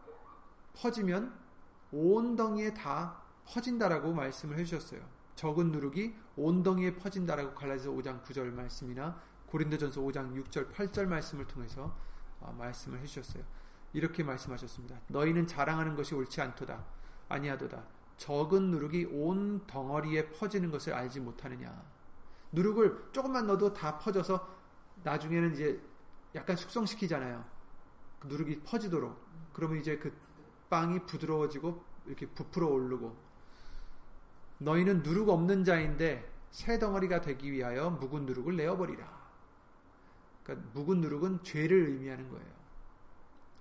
퍼지면 0.75 1.46
온 1.93 2.37
덩이에 2.37 2.75
다 2.75 3.23
퍼진다라고 3.45 4.13
말씀을 4.13 4.59
해주셨어요. 4.59 5.01
적은 5.35 5.71
누룩이 5.71 6.15
온 6.37 6.63
덩이에 6.63 6.97
퍼진다라고 6.97 7.55
갈라디아서 7.55 7.91
5장 7.91 8.23
9절 8.23 8.53
말씀이나 8.53 9.21
고린도전서 9.47 10.01
5장 10.01 10.35
6절 10.45 10.73
8절 10.73 11.07
말씀을 11.07 11.47
통해서 11.47 11.97
어, 12.41 12.55
말씀을 12.59 12.99
해주셨어요. 13.01 13.45
이렇게 13.93 14.23
말씀하셨습니다. 14.23 15.01
너희는 15.09 15.47
자랑하는 15.47 15.95
것이 15.97 16.15
옳지 16.15 16.41
않도다. 16.41 16.85
아니하도다. 17.29 17.83
적은 18.17 18.71
누룩이 18.71 19.07
온 19.07 19.67
덩어리에 19.67 20.31
퍼지는 20.33 20.71
것을 20.71 20.93
알지 20.95 21.21
못하느냐. 21.21 21.83
누룩을 22.53 23.11
조금만 23.13 23.47
넣어도 23.47 23.73
다 23.73 23.99
퍼져서 23.99 24.57
나중에는 25.03 25.53
이제 25.53 25.81
약간 26.35 26.57
숙성시키잖아요. 26.57 27.45
누룩이 28.25 28.61
퍼지도록. 28.61 29.19
그러면 29.53 29.79
이제 29.79 29.99
그 29.99 30.13
빵이 30.69 31.07
부드러워지고 31.07 31.85
이렇게 32.07 32.27
부풀어 32.27 32.69
오르고 32.69 33.17
너희는 34.59 35.03
누룩 35.03 35.29
없는 35.29 35.65
자인데 35.65 36.33
새 36.51 36.79
덩어리가 36.79 37.21
되기 37.21 37.53
위하여 37.53 37.91
묵은 37.91 38.27
누룩을 38.27 38.57
내어버리라. 38.57 39.27
그러니까 40.43 40.71
묵은 40.73 41.01
누룩은 41.01 41.43
죄를 41.43 41.89
의미하는 41.89 42.29
거예요. 42.31 42.47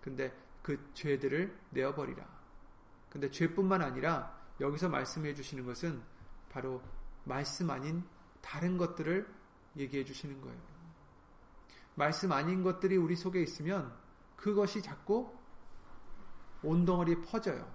근데 0.01 0.33
그 0.61 0.91
죄들을 0.93 1.57
내어버리라. 1.71 2.25
근데 3.09 3.29
죄뿐만 3.29 3.81
아니라 3.81 4.35
여기서 4.59 4.89
말씀해 4.89 5.33
주시는 5.33 5.65
것은 5.65 6.01
바로 6.49 6.81
말씀 7.23 7.69
아닌 7.69 8.03
다른 8.41 8.77
것들을 8.77 9.27
얘기해 9.77 10.05
주시는 10.05 10.39
거예요. 10.41 10.57
말씀 11.95 12.31
아닌 12.31 12.63
것들이 12.63 12.97
우리 12.97 13.15
속에 13.15 13.41
있으면 13.41 13.93
그것이 14.35 14.81
자꾸 14.81 15.33
온덩어리에 16.65 17.21
퍼져요. 17.21 17.71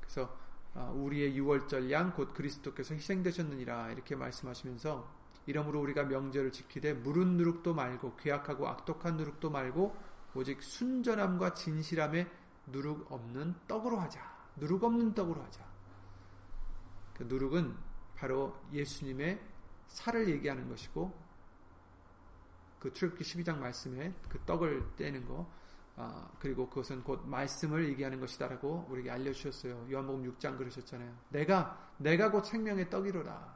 그래서 0.00 0.36
아, 0.74 0.90
우리의 0.90 1.36
유월절 1.36 1.90
양 1.90 2.12
곧 2.14 2.32
그리스도께서 2.32 2.94
희생되셨느니라 2.94 3.90
이렇게 3.90 4.14
말씀하시면서 4.14 5.20
이러므로 5.46 5.80
우리가 5.80 6.04
명절을 6.04 6.52
지키되 6.52 6.94
무른 6.94 7.36
누룩도 7.36 7.74
말고 7.74 8.16
괴악하고 8.16 8.68
악독한 8.68 9.16
누룩도 9.16 9.50
말고 9.50 9.96
오직 10.34 10.62
순전함과 10.62 11.54
진실함에 11.54 12.30
누룩 12.68 13.10
없는 13.10 13.54
떡으로 13.66 13.98
하자. 13.98 14.20
누룩 14.56 14.84
없는 14.84 15.14
떡으로 15.14 15.42
하자. 15.42 15.64
그 17.14 17.24
누룩은 17.24 17.76
바로 18.14 18.56
예수님의 18.72 19.40
살을 19.88 20.28
얘기하는 20.28 20.68
것이고 20.68 21.12
그 22.78 22.92
출애굽기 22.92 23.24
12장 23.24 23.58
말씀에 23.58 24.14
그 24.28 24.38
떡을 24.46 24.96
떼는 24.96 25.26
거 25.26 25.50
아, 25.96 26.30
그리고 26.38 26.68
그것은 26.68 27.02
곧 27.02 27.26
말씀을 27.26 27.88
얘기하는 27.90 28.20
것이다라고 28.20 28.86
우리에게 28.88 29.10
알려주셨어요. 29.10 29.88
요한복음 29.90 30.32
6장 30.32 30.56
그러셨잖아요. 30.56 31.14
내가 31.30 31.90
내가 31.98 32.30
곧 32.30 32.44
생명의 32.44 32.88
떡이로다. 32.88 33.54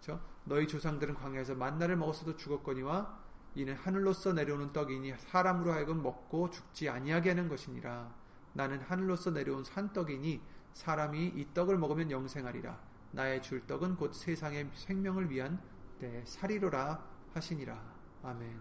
그렇죠? 0.00 0.20
너희 0.44 0.66
조상들은 0.66 1.14
광야에서 1.14 1.54
만나를 1.54 1.96
먹었어도 1.96 2.36
죽었거니와 2.36 3.22
이는 3.54 3.74
하늘로서 3.74 4.32
내려오는 4.32 4.72
떡이니 4.72 5.14
사람으로 5.18 5.72
하여금 5.72 6.02
먹고 6.02 6.50
죽지 6.50 6.88
아니하게 6.88 7.30
하는 7.30 7.48
것이니라. 7.48 8.12
나는 8.54 8.80
하늘로서 8.80 9.30
내려온 9.30 9.64
산떡이니 9.64 10.40
사람이 10.74 11.32
이 11.36 11.46
떡을 11.54 11.76
먹으면 11.78 12.10
영생하리라. 12.10 12.78
나의 13.12 13.42
줄 13.42 13.66
떡은 13.66 13.96
곧 13.96 14.14
세상의 14.14 14.70
생명을 14.74 15.30
위한 15.30 15.60
내 15.98 16.24
살이로라 16.24 17.04
하시니라. 17.34 17.80
아멘. 18.22 18.58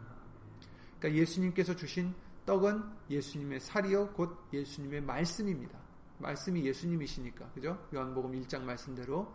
그러니까 1.00 1.22
예수님께서 1.22 1.76
주신 1.76 2.14
떡은 2.46 2.98
예수님의 3.10 3.60
살이요 3.60 4.14
곧 4.14 4.48
예수님의 4.52 5.02
말씀입니다. 5.02 5.80
말씀이 6.18 6.66
예수님이시니까. 6.66 7.50
그죠? 7.52 7.88
요한복음 7.94 8.32
1장 8.42 8.62
말씀대로 8.62 9.34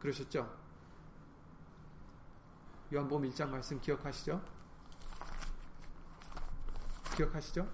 그러셨죠? 0.00 0.56
요한복음 2.92 3.30
1장 3.30 3.48
말씀 3.48 3.80
기억하시죠? 3.80 4.42
기억하시죠? 7.16 7.68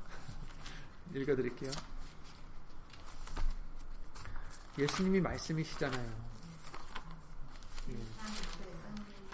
읽어드릴게요. 1.14 1.70
예수님이 4.78 5.20
말씀이시잖아요. 5.20 6.34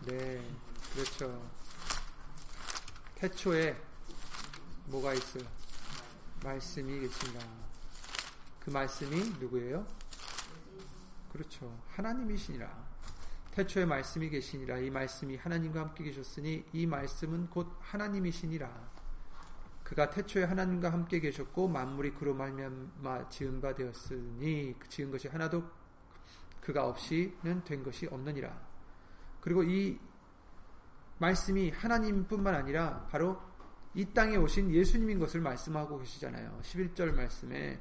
네, 0.06 0.50
그렇죠. 0.92 1.50
태초에 3.14 3.89
뭐가 4.90 5.14
있어요? 5.14 5.44
말씀이 6.42 6.98
계신다. 6.98 7.46
그 8.58 8.70
말씀이 8.70 9.38
누구예요? 9.38 9.86
그렇죠. 11.32 11.80
하나님이시니라. 11.90 12.90
태초에 13.52 13.84
말씀이 13.84 14.28
계시니라. 14.28 14.78
이 14.78 14.90
말씀이 14.90 15.36
하나님과 15.36 15.80
함께 15.80 16.04
계셨으니 16.04 16.64
이 16.72 16.86
말씀은 16.86 17.50
곧 17.50 17.72
하나님이시니라. 17.80 18.90
그가 19.84 20.10
태초에 20.10 20.44
하나님과 20.44 20.92
함께 20.92 21.20
계셨고 21.20 21.68
만물이 21.68 22.14
그로 22.14 22.34
말미암아 22.34 23.28
지은 23.28 23.60
바 23.60 23.74
되었으니 23.74 24.74
그 24.78 24.88
지은 24.88 25.10
것이 25.12 25.28
하나도 25.28 25.64
그가 26.60 26.86
없이는 26.88 27.62
된 27.64 27.84
것이 27.84 28.06
없느니라. 28.06 28.60
그리고 29.40 29.62
이 29.62 29.98
말씀이 31.18 31.70
하나님뿐만 31.70 32.54
아니라 32.54 33.06
바로 33.10 33.49
이 33.94 34.04
땅에 34.14 34.36
오신 34.36 34.70
예수님인 34.70 35.18
것을 35.18 35.40
말씀하고 35.40 35.98
계시잖아요. 35.98 36.60
11절 36.62 37.12
말씀에 37.14 37.80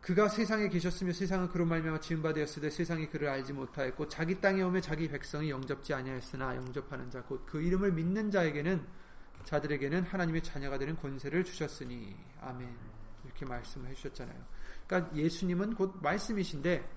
그가 0.00 0.28
세상에 0.28 0.68
계셨으며 0.68 1.12
세상은 1.12 1.48
그로 1.48 1.66
말미암아 1.66 2.00
지은 2.00 2.22
바 2.22 2.32
되었으되 2.32 2.70
세상이 2.70 3.08
그를 3.08 3.28
알지 3.28 3.52
못하였고 3.52 4.08
자기 4.08 4.40
땅에 4.40 4.62
오며 4.62 4.80
자기 4.80 5.08
백성이 5.08 5.50
영접지 5.50 5.92
아니하였으나 5.92 6.56
영접하는 6.56 7.10
자 7.10 7.18
곧 7.18 7.44
그 7.46 7.60
이름을 7.60 7.92
믿는 7.92 8.30
자에게는 8.30 8.86
자들에게는 9.44 10.04
하나님의 10.04 10.42
자녀가 10.42 10.78
되는 10.78 10.96
권세를 10.96 11.44
주셨으니 11.44 12.16
아멘 12.40 12.74
이렇게 13.24 13.44
말씀을 13.44 13.90
해주셨잖아요. 13.90 14.44
그러니까 14.86 15.14
예수님은 15.16 15.74
곧 15.74 15.96
말씀이신데 16.00 16.88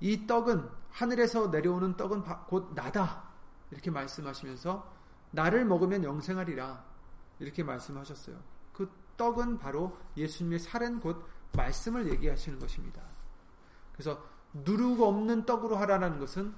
이 0.00 0.26
떡은 0.26 0.68
하늘에서 0.90 1.48
내려오는 1.48 1.96
떡은 1.96 2.22
곧 2.46 2.72
나다 2.74 3.30
이렇게 3.70 3.90
말씀하시면서 3.90 4.99
나를 5.30 5.64
먹으면 5.64 6.04
영생하리라 6.04 6.84
이렇게 7.38 7.62
말씀하셨어요. 7.62 8.40
그 8.72 8.90
떡은 9.16 9.58
바로 9.58 9.98
예수님의 10.16 10.58
살은 10.58 11.00
곧 11.00 11.24
말씀을 11.52 12.10
얘기하시는 12.10 12.58
것입니다. 12.58 13.02
그래서 13.92 14.22
누르고 14.52 15.06
없는 15.06 15.46
떡으로 15.46 15.76
하라는 15.76 16.18
것은 16.18 16.54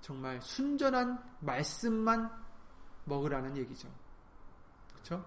정말 0.00 0.40
순전한 0.40 1.22
말씀만 1.40 2.30
먹으라는 3.04 3.56
얘기죠. 3.56 3.88
그렇죠? 4.92 5.24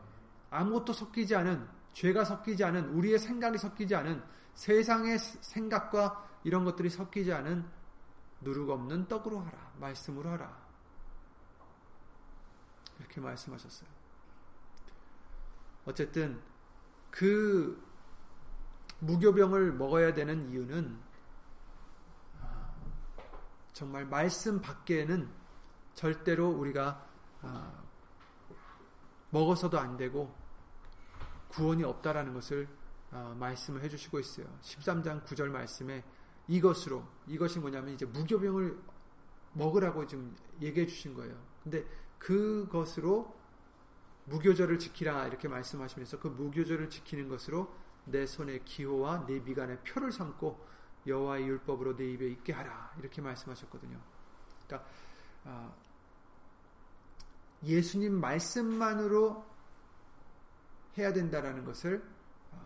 아무것도 0.50 0.94
섞이지 0.94 1.36
않은 1.36 1.68
죄가 1.94 2.26
섞이지 2.26 2.64
않은 2.64 2.90
우리의 2.90 3.20
생각이 3.20 3.58
섞이지 3.58 3.96
않은 3.96 4.22
세상의 4.54 5.18
생각과 5.20 6.28
이런 6.44 6.64
것들이 6.66 6.90
섞이지 6.90 7.32
않은 7.34 7.66
누룩 8.42 8.70
없는 8.70 9.08
떡으로 9.08 9.40
하라. 9.40 9.72
말씀으로 9.80 10.30
하라. 10.32 10.66
이렇게 13.00 13.20
말씀하셨어요. 13.22 13.90
어쨌든 15.86 16.42
그 17.12 17.82
무교병을 19.00 19.74
먹어야 19.74 20.14
되는 20.14 20.50
이유는 20.50 21.00
아, 22.42 22.74
정말 23.74 24.06
말씀 24.06 24.62
밖에는 24.62 25.30
절대로 25.94 26.50
우리가 26.50 27.06
아, 27.42 27.84
먹어서도 29.30 29.80
안 29.80 29.98
되고 29.98 30.34
구원이 31.50 31.84
없다라는 31.84 32.34
것을 32.34 32.68
아, 33.12 33.36
말씀을 33.38 33.82
해주시고 33.84 34.20
있어요. 34.20 34.46
13장 34.62 35.24
9절 35.26 35.50
말씀에 35.50 36.04
이것으로 36.48 37.04
이것이 37.28 37.60
뭐냐면 37.60 37.94
이제 37.94 38.06
무교병을 38.06 38.78
먹으라고 39.54 40.06
지금 40.06 40.36
얘기해 40.62 40.86
주신 40.86 41.14
거예요. 41.14 41.36
근데 41.64 41.86
그것으로 42.20 43.36
무교절을 44.26 44.80
지키라 44.80 45.28
이렇게 45.28 45.48
말씀하시면서 45.48 46.20
그 46.20 46.28
무교절을 46.28 46.90
지키는 46.90 47.30
것으로 47.30 47.74
내 48.06 48.26
손의 48.26 48.64
기호와 48.66 49.26
내 49.26 49.40
미간의 49.40 49.80
표를 49.84 50.12
삼고 50.12 50.66
여호와의 51.08 51.48
율법으로 51.48 51.96
내 51.96 52.12
입에 52.12 52.28
있게 52.28 52.54
하라 52.54 52.94
이렇게 53.00 53.22
말씀하셨거든요. 53.22 54.00
그러니까 54.66 54.90
아, 55.44 55.72
예수님 57.64 58.20
말씀만으로 58.20 59.46
해야 60.98 61.14
된다라는 61.14 61.66
것을 61.66 62.04
아, 62.52 62.58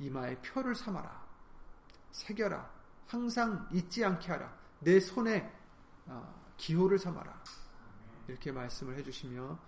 이마에 0.00 0.40
표를 0.40 0.74
삼아라, 0.74 1.23
새겨라, 2.14 2.70
항상 3.08 3.68
잊지 3.72 4.04
않게 4.04 4.28
하라, 4.28 4.56
내 4.78 5.00
손에 5.00 5.52
아, 6.06 6.32
기호를 6.56 6.96
삼아라 6.96 7.42
이렇게 8.28 8.52
말씀을 8.52 8.96
해주시며 8.98 9.58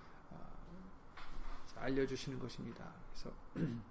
알려주시는 1.75 2.39
것입니다. 2.39 2.91
그래서 3.11 3.37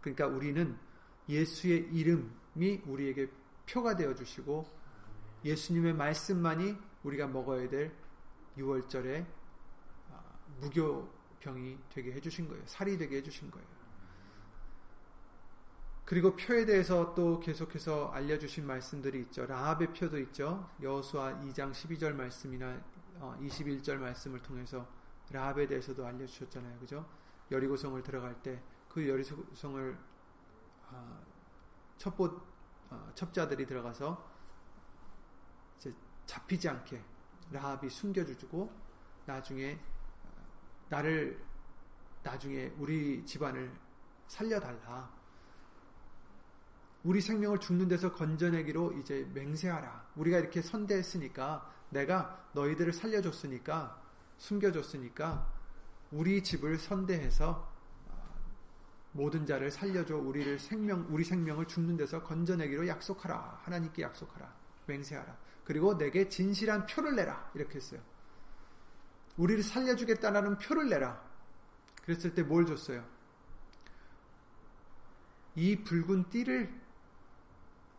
그러니까 0.00 0.26
우리는 0.26 0.78
예수의 1.28 1.88
이름이 1.90 2.82
우리에게 2.86 3.30
표가 3.66 3.96
되어 3.96 4.14
주시고 4.14 4.66
예수님의 5.44 5.94
말씀만이 5.94 6.76
우리가 7.02 7.26
먹어야 7.26 7.68
될 7.68 7.92
6월절에 8.58 9.26
아, 10.12 10.22
무교병이 10.60 11.78
되게 11.88 12.12
해주신 12.12 12.46
거예요. 12.48 12.62
살이 12.66 12.98
되게 12.98 13.16
해주신 13.16 13.50
거예요. 13.50 13.73
그리고 16.14 16.36
표에 16.36 16.64
대해서 16.64 17.12
또 17.14 17.40
계속해서 17.40 18.12
알려주신 18.12 18.64
말씀들이 18.64 19.18
있죠. 19.22 19.46
라합의 19.46 19.92
표도 19.92 20.18
있죠. 20.20 20.70
여수와 20.80 21.40
2장 21.40 21.72
12절 21.72 22.12
말씀이나 22.12 22.80
21절 23.18 23.96
어, 23.96 23.98
말씀을 23.98 24.40
통해서 24.40 24.86
라합에 25.32 25.66
대해서도 25.66 26.06
알려주셨잖아요. 26.06 26.78
그죠? 26.78 27.04
여리고성을 27.50 28.00
들어갈 28.04 28.40
때 28.42 28.62
그 28.94 29.08
여리고성을 29.08 29.98
어, 30.92 31.26
첩보 31.98 32.40
어, 32.90 33.10
첩자들이 33.16 33.66
들어가서 33.66 34.32
잡히지 36.26 36.68
않게 36.68 37.02
라합이 37.50 37.90
숨겨주고 37.90 38.72
나중에 39.26 39.80
나를 40.88 41.44
나중에 42.22 42.72
우리 42.78 43.26
집안을 43.26 43.76
살려달라. 44.28 45.23
우리 47.04 47.20
생명을 47.20 47.58
죽는 47.60 47.86
데서 47.88 48.12
건져내기로 48.12 48.94
이제 48.94 49.28
맹세하라. 49.34 50.08
우리가 50.16 50.38
이렇게 50.38 50.62
선대했으니까 50.62 51.70
내가 51.90 52.48
너희들을 52.54 52.92
살려줬으니까 52.92 54.02
숨겨줬으니까 54.38 55.52
우리 56.10 56.42
집을 56.42 56.78
선대해서 56.78 57.70
어, 58.08 58.34
모든 59.12 59.44
자를 59.44 59.70
살려줘 59.70 60.16
우리를 60.16 60.58
생명 60.58 61.06
우리 61.10 61.24
생명을 61.24 61.66
죽는 61.66 61.96
데서 61.98 62.22
건져내기로 62.22 62.88
약속하라. 62.88 63.60
하나님께 63.64 64.02
약속하라. 64.02 64.52
맹세하라. 64.86 65.36
그리고 65.64 65.96
내게 65.98 66.28
진실한 66.28 66.86
표를 66.86 67.16
내라. 67.16 67.50
이렇게 67.54 67.76
했어요. 67.76 68.00
우리를 69.36 69.62
살려주겠다라는 69.62 70.58
표를 70.58 70.88
내라. 70.88 71.22
그랬을 72.02 72.34
때 72.34 72.42
뭘 72.42 72.64
줬어요? 72.64 73.04
이 75.54 75.76
붉은 75.84 76.30
띠를 76.30 76.83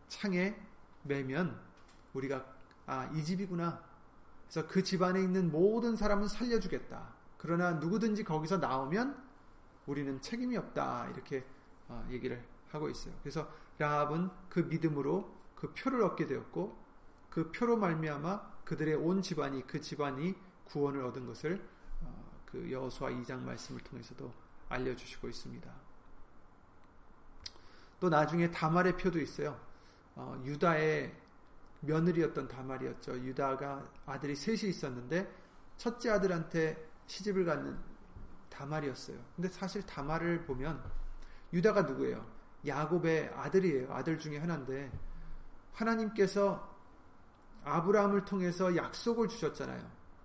창에 0.08 0.58
매면 1.02 1.58
우리가 2.14 2.44
아, 2.86 3.10
이 3.14 3.24
집이구나. 3.24 3.82
그래서 4.44 4.68
그 4.68 4.82
집안에 4.82 5.20
있는 5.20 5.50
모든 5.50 5.96
사람은 5.96 6.28
살려주겠다. 6.28 7.14
그러나 7.36 7.72
누구든지 7.72 8.24
거기서 8.24 8.58
나오면 8.58 9.22
우리는 9.86 10.20
책임이 10.20 10.56
없다. 10.56 11.08
이렇게 11.12 11.44
어, 11.88 12.06
얘기를 12.10 12.42
하고 12.70 12.88
있어요. 12.88 13.14
그래서 13.22 13.48
라합은 13.78 14.30
그 14.48 14.60
믿음으로 14.60 15.34
그 15.54 15.72
표를 15.74 16.02
얻게 16.02 16.26
되었고 16.26 16.76
그 17.30 17.50
표로 17.52 17.76
말미암아 17.76 18.56
그들의 18.64 18.94
온 18.94 19.22
집안이 19.22 19.66
그 19.66 19.80
집안이 19.80 20.34
구원을 20.64 21.04
얻은 21.04 21.26
것을 21.26 21.62
어, 22.02 22.42
그 22.46 22.70
여호수아 22.70 23.10
2장 23.10 23.40
말씀을 23.40 23.80
통해서도 23.82 24.32
알려주시고 24.68 25.28
있습니다. 25.28 25.70
또 28.00 28.08
나중에 28.08 28.50
다말의 28.50 28.96
표도 28.96 29.20
있어요. 29.20 29.58
어, 30.16 30.40
유다의 30.44 31.14
며느리였던 31.80 32.48
다말이었죠. 32.48 33.18
유다가 33.20 33.86
아들이 34.06 34.34
셋이 34.34 34.70
있었는데 34.70 35.30
첫째 35.76 36.10
아들한테 36.10 36.88
시집을 37.06 37.44
갖는 37.44 37.78
다말이었어요. 38.48 39.18
근데 39.36 39.48
사실 39.48 39.84
다말을 39.84 40.46
보면 40.46 40.82
유다가 41.52 41.82
누구예요? 41.82 42.26
야곱의 42.66 43.28
아들이에요. 43.34 43.92
아들 43.92 44.18
중에 44.18 44.38
하나인데 44.38 44.90
하나님께서 45.72 46.74
아브라함을 47.64 48.24
통해서 48.24 48.74
약속을 48.74 49.28
주셨잖아요. 49.28 49.82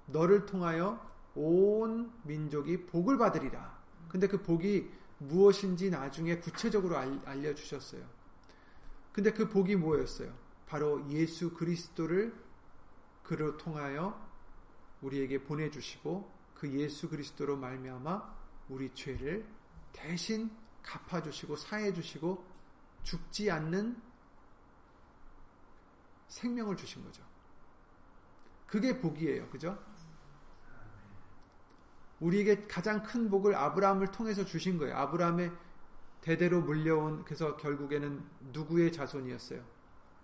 너를 0.08 0.46
통하여 0.46 1.06
온 1.36 2.12
민족이 2.24 2.86
복을 2.86 3.18
받으리라. 3.18 3.80
근데 4.08 4.28
그 4.28 4.42
복이 4.42 4.90
무엇인지 5.18 5.90
나중에 5.90 6.38
구체적으로 6.38 6.98
알려 6.98 7.54
주셨어요. 7.54 8.04
근데 9.12 9.32
그 9.32 9.50
복이 9.50 9.76
뭐였어요? 9.76 10.34
바로 10.66 11.08
예수 11.10 11.54
그리스도를 11.54 12.34
그를 13.24 13.58
통하여 13.58 14.30
우리에게 15.02 15.44
보내주시고 15.44 16.32
그 16.56 16.72
예수 16.72 17.10
그리스도로 17.10 17.58
말미암아 17.58 18.42
우리 18.70 18.94
죄를 18.94 19.46
대신 19.92 20.50
갚아주시고 20.84 21.56
사해주시고 21.56 22.46
죽지 23.04 23.52
않는 23.52 24.02
생명을 26.28 26.78
주신 26.78 27.04
거죠. 27.04 27.24
그게 28.68 28.98
복이에요. 28.98 29.50
그죠? 29.50 29.78
우리에게 32.22 32.68
가장 32.68 33.04
큰 33.04 33.30
복을 33.30 33.56
아브라함을 33.56 34.12
통해서 34.12 34.46
주신 34.46 34.78
거예요. 34.78 34.96
아브라함의 34.96 35.52
대대로 36.22 36.62
물려온 36.62 37.26
그래서 37.26 37.58
결국에는 37.58 38.24
누구의 38.54 38.92
자손이었어요? 38.92 39.62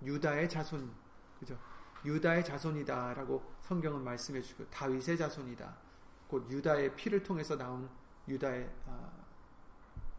유다의 0.03 0.47
자손. 0.49 0.91
그죠? 1.39 1.57
유다의 2.05 2.45
자손이다라고 2.45 3.43
성경은 3.61 4.03
말씀해 4.03 4.41
주고 4.41 4.65
다윗의 4.69 5.17
자손이다. 5.17 5.75
곧 6.27 6.49
유다의 6.49 6.95
피를 6.95 7.23
통해서 7.23 7.57
나온 7.57 7.89
유다의 8.27 8.69
아, 8.85 9.11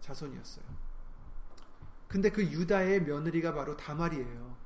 자손이었어요. 0.01 0.65
근데 2.09 2.31
그 2.31 2.43
유다의 2.43 3.05
며느리가 3.05 3.55
바로 3.55 3.77
다말이에요. 3.77 4.57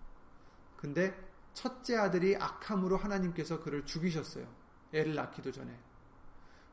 근데 0.77 1.31
첫째 1.53 1.97
아들이 1.97 2.37
악함으로 2.37 2.97
하나님께서 2.97 3.61
그를 3.61 3.85
죽이셨어요. 3.85 4.47
애를 4.93 5.15
낳기도 5.15 5.53
전에. 5.53 5.79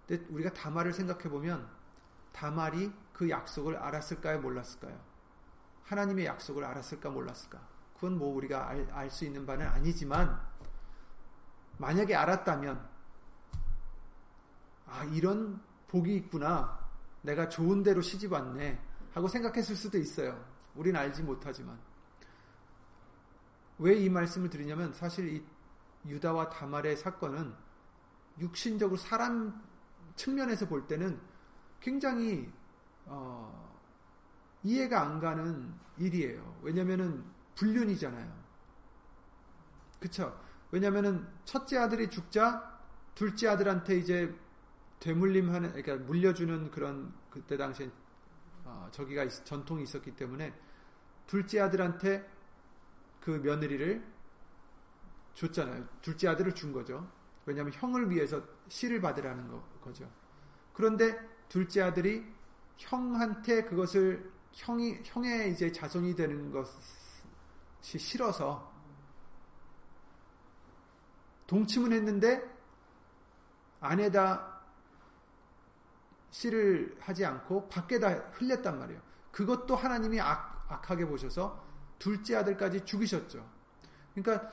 근데 0.07 0.25
우리가 0.29 0.53
다말을 0.53 0.93
생각해 0.93 1.23
보면 1.29 1.69
다말이 2.31 2.91
그 3.13 3.29
약속을 3.29 3.75
알았을까요, 3.77 4.39
몰랐을까요? 4.39 4.99
하나님의 5.83 6.25
약속을 6.25 6.63
알았을까, 6.63 7.09
몰랐을까? 7.09 7.59
그건 7.95 8.17
뭐 8.17 8.33
우리가 8.35 8.69
알 8.69 9.09
수 9.09 9.25
있는 9.25 9.45
바는 9.45 9.67
아니지만, 9.67 10.39
만약에 11.77 12.15
알았다면, 12.15 12.89
아, 14.87 15.03
이런 15.05 15.61
복이 15.87 16.15
있구나. 16.15 16.79
내가 17.21 17.49
좋은 17.49 17.83
대로 17.83 18.01
시집 18.01 18.31
왔네. 18.31 18.79
하고 19.13 19.27
생각했을 19.27 19.75
수도 19.75 19.97
있어요. 19.97 20.43
우린 20.75 20.95
알지 20.95 21.23
못하지만. 21.23 21.77
왜 23.79 23.97
이 23.97 24.09
말씀을 24.09 24.49
드리냐면, 24.49 24.93
사실 24.93 25.35
이 25.35 25.45
유다와 26.05 26.49
다말의 26.49 26.95
사건은 26.97 27.53
육신적으로 28.39 28.97
사람 28.97 29.61
측면에서 30.15 30.67
볼 30.67 30.87
때는 30.87 31.19
굉장히 31.79 32.51
어, 33.05 33.77
이해가 34.63 35.01
안 35.01 35.19
가는 35.19 35.73
일이에요. 35.97 36.59
왜냐면은 36.61 37.23
불륜이잖아요. 37.55 38.39
그쵸? 39.99 40.39
왜냐면은 40.71 41.27
첫째 41.45 41.77
아들이 41.77 42.09
죽자 42.09 42.79
둘째 43.15 43.49
아들한테 43.49 43.97
이제 43.97 44.33
되물림하는, 44.99 45.73
그러니까 45.73 46.05
물려주는 46.05 46.71
그런 46.71 47.13
그때 47.29 47.57
당시에 47.57 47.89
어, 48.63 48.87
저기가 48.91 49.23
있, 49.23 49.45
전통이 49.45 49.83
있었기 49.83 50.15
때문에 50.15 50.53
둘째 51.25 51.61
아들한테 51.61 52.29
그 53.19 53.31
며느리를 53.31 54.03
줬잖아요. 55.33 55.87
둘째 56.01 56.27
아들을 56.27 56.53
준 56.53 56.71
거죠. 56.71 57.09
왜냐하면 57.45 57.73
형을 57.73 58.09
위해서 58.09 58.41
씨를 58.67 59.01
받으라는 59.01 59.47
거, 59.47 59.63
거죠. 59.81 60.09
그런데 60.73 61.19
둘째 61.49 61.81
아들이 61.81 62.25
형한테 62.77 63.63
그것을 63.65 64.31
형이 64.53 64.99
형의 65.03 65.51
이제 65.51 65.71
자손이 65.71 66.15
되는 66.15 66.51
것이 66.51 67.99
싫어서 67.99 68.71
동침은 71.47 71.91
했는데 71.91 72.41
안에다 73.81 74.61
씨를 76.29 76.95
하지 76.99 77.25
않고 77.25 77.67
밖에다 77.67 78.09
흘렸단 78.33 78.79
말이에요. 78.79 79.01
그것도 79.31 79.75
하나님이 79.75 80.21
악, 80.21 80.65
악하게 80.69 81.05
보셔서 81.05 81.61
둘째 81.97 82.37
아들까지 82.37 82.85
죽이셨죠. 82.85 83.45
그러니까 84.13 84.49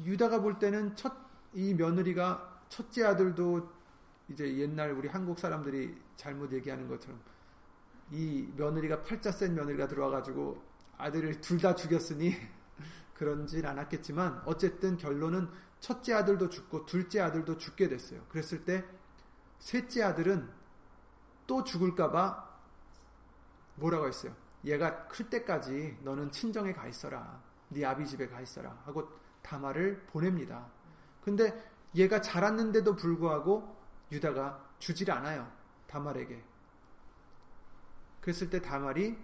유다가 0.00 0.40
볼 0.40 0.58
때는 0.58 0.96
첫 0.96 1.32
이 1.54 1.74
며느리가 1.74 2.60
첫째 2.68 3.04
아들도 3.04 3.70
이제 4.32 4.56
옛날 4.56 4.92
우리 4.92 5.08
한국 5.08 5.38
사람들이 5.38 5.94
잘못 6.16 6.52
얘기하는 6.52 6.88
것처럼 6.88 7.20
이 8.10 8.48
며느리가 8.56 9.02
팔자 9.02 9.30
센 9.30 9.54
며느리가 9.54 9.86
들어와가지고 9.88 10.62
아들을 10.96 11.40
둘 11.40 11.60
다 11.60 11.74
죽였으니 11.74 12.34
그런진 13.14 13.66
않았겠지만 13.66 14.42
어쨌든 14.46 14.96
결론은 14.96 15.48
첫째 15.80 16.14
아들도 16.14 16.48
죽고 16.48 16.86
둘째 16.86 17.20
아들도 17.20 17.58
죽게 17.58 17.88
됐어요. 17.88 18.24
그랬을 18.28 18.64
때 18.64 18.84
셋째 19.58 20.02
아들은 20.02 20.48
또 21.46 21.62
죽을까봐 21.62 22.50
뭐라고 23.76 24.06
했어요? 24.06 24.34
얘가 24.64 25.06
클 25.08 25.28
때까지 25.28 25.98
너는 26.02 26.30
친정에 26.30 26.72
가 26.72 26.86
있어라. 26.86 27.42
네 27.68 27.84
아비 27.84 28.06
집에 28.06 28.28
가 28.28 28.40
있어라. 28.40 28.80
하고 28.84 29.08
다말을 29.42 30.06
보냅니다. 30.06 30.66
근데 31.22 31.70
얘가 31.94 32.20
자랐는데도 32.20 32.96
불구하고 32.96 33.81
유다가 34.12 34.72
주질 34.78 35.10
않아요. 35.10 35.50
다말에게. 35.86 36.44
그랬을 38.20 38.50
때 38.50 38.60
다말이 38.60 39.18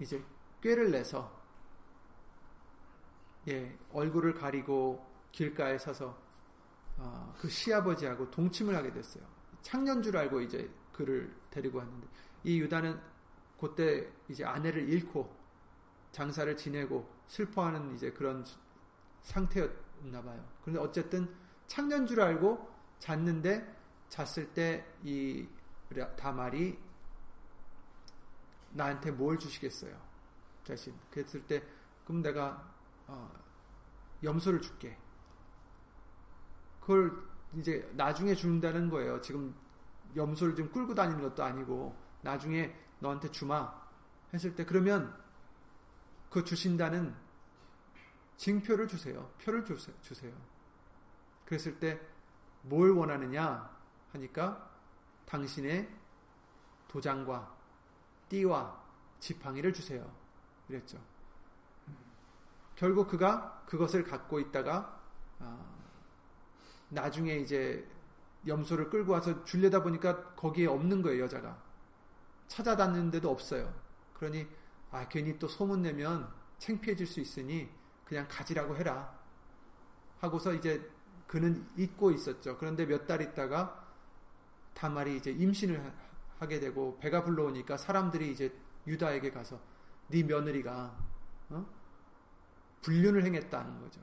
이제 0.00 0.24
꾀를 0.62 0.90
내서 0.90 1.38
예, 3.46 3.78
얼굴을 3.92 4.34
가리고 4.34 5.06
길가에 5.30 5.78
서서 5.78 6.18
어, 6.96 7.34
그 7.38 7.48
시아버지하고 7.48 8.30
동침을 8.30 8.74
하게 8.74 8.90
됐어요. 8.92 9.24
창년 9.62 10.02
줄 10.02 10.16
알고 10.16 10.40
이제 10.40 10.68
그를 10.92 11.32
데리고 11.50 11.78
왔는데 11.78 12.06
이 12.44 12.60
유다는 12.60 13.00
그때 13.60 14.10
이제 14.28 14.44
아내를 14.44 14.88
잃고 14.88 15.32
장사를 16.10 16.56
지내고 16.56 17.08
슬퍼하는 17.28 17.94
이제 17.94 18.10
그런 18.12 18.44
상태였나 19.22 20.22
봐요. 20.22 20.44
그런데 20.62 20.80
어쨌든 20.80 21.32
창년 21.66 22.06
줄 22.06 22.20
알고 22.20 22.77
잤는데 22.98 23.76
잤을 24.08 24.52
때 24.52 24.84
이 25.04 25.46
다말이 26.16 26.78
나한테 28.70 29.10
뭘 29.10 29.38
주시겠어요? 29.38 29.98
자신. 30.64 30.94
그랬을 31.10 31.46
때 31.46 31.62
그럼 32.04 32.22
내가 32.22 32.74
어, 33.06 33.30
염소를 34.22 34.60
줄게. 34.60 34.96
그걸 36.80 37.26
이제 37.54 37.90
나중에 37.94 38.34
준다는 38.34 38.90
거예요. 38.90 39.20
지금 39.20 39.54
염소를 40.14 40.54
좀 40.54 40.70
끌고 40.70 40.94
다니는 40.94 41.22
것도 41.22 41.42
아니고 41.42 41.96
나중에 42.22 42.74
너한테 42.98 43.30
주마 43.30 43.72
했을 44.32 44.54
때 44.54 44.64
그러면 44.64 45.16
그 46.28 46.44
주신다는 46.44 47.14
징표를 48.36 48.86
주세요. 48.86 49.30
표를 49.42 49.64
주세요. 49.64 50.32
그랬을 51.46 51.78
때 51.78 51.98
뭘 52.68 52.90
원하느냐 52.92 53.70
하니까 54.12 54.70
당신의 55.26 55.88
도장과 56.88 57.54
띠와 58.28 58.82
지팡이를 59.20 59.72
주세요. 59.72 60.10
그랬죠. 60.66 60.98
결국 62.76 63.08
그가 63.08 63.64
그것을 63.66 64.04
갖고 64.04 64.38
있다가 64.38 65.00
어, 65.40 65.78
나중에 66.90 67.36
이제 67.36 67.86
염소를 68.46 68.88
끌고 68.88 69.12
와서 69.12 69.44
줄려다 69.44 69.82
보니까 69.82 70.34
거기에 70.34 70.66
없는 70.66 71.02
거예요, 71.02 71.24
여자가. 71.24 71.60
찾아다녔는데도 72.46 73.30
없어요. 73.30 73.74
그러니, 74.14 74.46
아, 74.90 75.06
괜히 75.08 75.38
또 75.38 75.48
소문 75.48 75.82
내면 75.82 76.32
창피해질 76.58 77.06
수 77.06 77.20
있으니 77.20 77.68
그냥 78.04 78.26
가지라고 78.28 78.76
해라. 78.76 79.18
하고서 80.20 80.54
이제 80.54 80.90
그는 81.28 81.68
잊고 81.76 82.10
있었죠. 82.10 82.56
그런데 82.58 82.86
몇 82.86 83.06
달 83.06 83.20
있다가 83.22 83.86
다말이 84.74 85.16
이제 85.16 85.30
임신을 85.30 85.92
하게 86.38 86.58
되고 86.60 86.98
배가 86.98 87.22
불러오니까 87.22 87.76
사람들이 87.76 88.32
이제 88.32 88.52
유다에게 88.86 89.30
가서 89.30 89.60
네 90.08 90.22
며느리가 90.22 90.96
어? 91.50 91.66
불륜을 92.82 93.24
행했다는 93.24 93.80
거죠. 93.80 94.00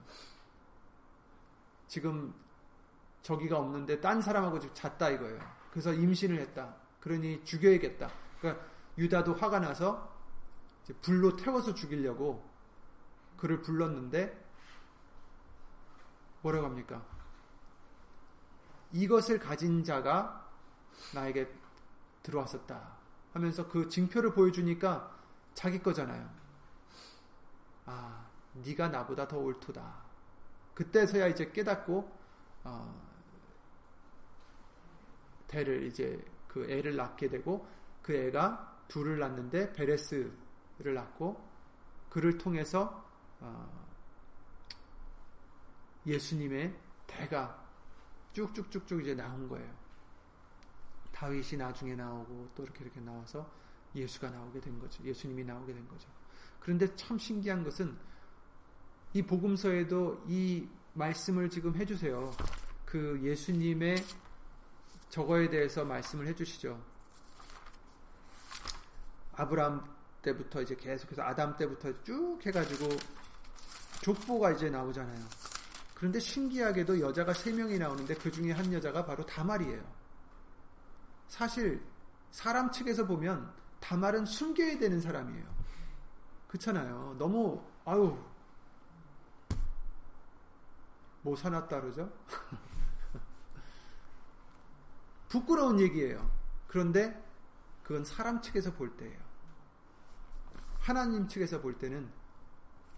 지금 1.87 2.33
저기가 3.21 3.57
없는데 3.57 4.01
딴 4.01 4.21
사람하고 4.21 4.59
잤다 4.73 5.09
이거예요. 5.09 5.39
그래서 5.71 5.93
임신을 5.93 6.39
했다. 6.39 6.75
그러니 6.99 7.43
죽여야겠다. 7.43 8.11
그러니까 8.39 8.65
유다도 8.97 9.33
화가 9.33 9.59
나서 9.59 10.13
불로 11.01 11.35
태워서 11.35 11.73
죽이려고 11.73 12.47
그를 13.37 13.61
불렀는데 13.61 14.45
뭐라고 16.41 16.67
합니까? 16.67 17.14
이것을 18.91 19.39
가진 19.39 19.83
자가 19.83 20.49
나에게 21.13 21.47
들어왔었다 22.23 22.97
하면서 23.33 23.67
그 23.67 23.89
징표를 23.89 24.33
보여주니까 24.33 25.13
자기 25.53 25.81
거잖아요. 25.81 26.29
아, 27.85 28.25
네가 28.53 28.89
나보다 28.89 29.27
더 29.27 29.37
옳도다. 29.37 30.03
그때서야 30.73 31.27
이제 31.27 31.51
깨닫고 31.51 32.11
어, 32.63 33.01
대를 35.47 35.83
이제 35.83 36.23
그 36.47 36.69
애를 36.69 36.95
낳게 36.95 37.29
되고 37.29 37.67
그 38.01 38.13
애가 38.13 38.83
둘을 38.87 39.19
낳는데 39.19 39.73
베레스를 39.73 40.93
낳고 40.93 41.43
그를 42.09 42.37
통해서 42.37 43.05
어, 43.39 43.85
예수님의 46.05 46.73
대가 47.07 47.64
쭉쭉쭉쭉 48.35 49.01
이제 49.01 49.15
나온 49.15 49.47
거예요. 49.47 49.73
다윗이 51.13 51.57
나중에 51.57 51.95
나오고 51.95 52.49
또 52.53 52.63
이렇게 52.63 52.83
이렇게 52.83 52.99
나와서 52.99 53.49
예수가 53.95 54.29
나오게 54.29 54.59
된 54.59 54.77
거죠. 54.77 55.01
예수님이 55.03 55.45
나오게 55.45 55.73
된 55.73 55.87
거죠. 55.87 56.09
그런데 56.59 56.93
참 56.95 57.17
신기한 57.17 57.63
것은 57.63 57.97
이 59.13 59.21
복음서에도 59.21 60.21
이 60.27 60.67
말씀을 60.93 61.49
지금 61.49 61.73
해주세요. 61.75 62.35
그 62.85 63.19
예수님의 63.23 63.95
저거에 65.09 65.49
대해서 65.49 65.85
말씀을 65.85 66.27
해주시죠. 66.27 66.83
아브라함 69.37 69.85
때부터 70.21 70.61
이제 70.61 70.75
계속해서 70.75 71.21
아담 71.21 71.55
때부터 71.55 71.93
쭉 72.03 72.39
해가지고 72.45 72.89
족보가 74.01 74.51
이제 74.51 74.69
나오잖아요. 74.69 75.44
그런데 75.95 76.19
신기하게도 76.19 76.99
여자가 76.99 77.33
세 77.33 77.51
명이 77.51 77.79
나오는데 77.79 78.13
그 78.15 78.29
중에 78.29 78.51
한 78.51 78.71
여자가 78.71 79.05
바로 79.05 79.25
다말이에요. 79.25 79.81
사실 81.27 81.81
사람 82.31 82.69
측에서 82.69 83.07
보면 83.07 83.51
다말은 83.79 84.25
숨겨야 84.25 84.77
되는 84.77 84.99
사람이에요. 84.99 85.55
그렇잖아요. 86.49 87.15
너무 87.17 87.63
아유 87.85 88.15
뭐 91.21 91.35
사놨다 91.35 91.81
그러죠? 91.81 92.11
부끄러운 95.29 95.79
얘기예요. 95.79 96.29
그런데 96.67 97.23
그건 97.83 98.03
사람 98.03 98.41
측에서 98.41 98.73
볼 98.73 98.95
때예요. 98.97 99.17
하나님 100.79 101.27
측에서 101.27 101.61
볼 101.61 101.77
때는 101.77 102.11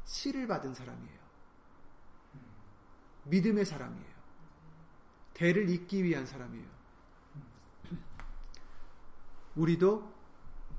씨를 0.05 0.47
받은 0.47 0.73
사람이에요. 0.73 1.26
믿음의 3.29 3.65
사람이에요. 3.65 4.17
대를 5.33 5.69
잇기 5.69 6.03
위한 6.03 6.25
사람이에요. 6.25 6.67
우리도 9.55 10.13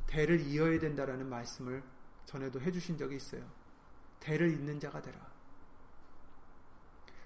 대를 0.06 0.40
이어야 0.40 0.78
된다라는 0.78 1.28
말씀을 1.28 1.82
전에도 2.24 2.60
해주신 2.60 2.96
적이 2.96 3.16
있어요. 3.16 3.42
대를 4.20 4.52
잇는 4.52 4.80
자가 4.80 5.00
되라. 5.00 5.18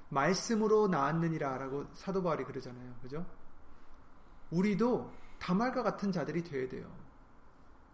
말씀으로 0.08 0.88
나았느니라라고 0.88 1.86
사도 1.94 2.22
바울이 2.22 2.44
그러잖아요. 2.44 2.94
그죠? 3.00 3.24
우리도 4.50 5.10
다말과 5.38 5.82
같은 5.82 6.12
자들이 6.12 6.42
되어야 6.44 6.68
돼요. 6.68 6.90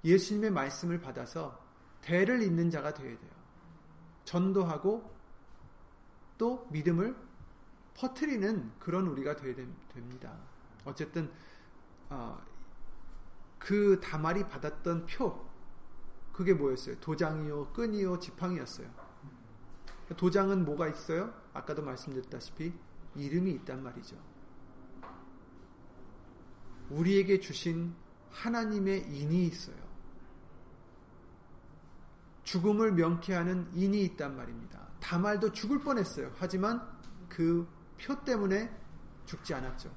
예수님의 0.05 0.51
말씀을 0.51 1.01
받아서 1.01 1.65
대를 2.01 2.43
잇는 2.43 2.71
자가 2.71 2.93
되어야 2.93 3.19
돼요. 3.19 3.31
전도하고 4.25 5.18
또 6.39 6.67
믿음을 6.71 7.17
퍼트리는 7.95 8.73
그런 8.79 9.09
우리가 9.09 9.37
되어야 9.37 9.55
됩니다. 9.93 10.39
어쨌든 10.85 11.31
어, 12.09 12.41
그 13.59 14.01
다말이 14.01 14.49
받았던 14.49 15.07
표 15.07 15.47
그게 16.33 16.55
뭐였어요? 16.55 16.99
도장이요, 17.01 17.73
끈이요, 17.73 18.21
지팡이였어요. 18.21 18.89
도장은 20.17 20.65
뭐가 20.65 20.89
있어요? 20.89 21.35
아까도 21.53 21.83
말씀드렸다시피 21.83 22.73
이름이 23.17 23.51
있단 23.53 23.83
말이죠. 23.83 24.17
우리에게 26.91 27.41
주신 27.41 27.95
하나님의 28.31 29.09
인이 29.11 29.47
있어요. 29.47 29.77
죽음을 32.45 32.93
명쾌하는 32.93 33.71
인이 33.75 34.03
있단 34.05 34.37
말입니다. 34.37 34.88
다말도 35.01 35.53
죽을 35.53 35.81
뻔했어요. 35.81 36.33
하지만 36.39 36.81
그 37.29 37.79
표 37.99 38.25
때문에 38.25 38.71
죽지 39.27 39.53
않았죠. 39.53 39.95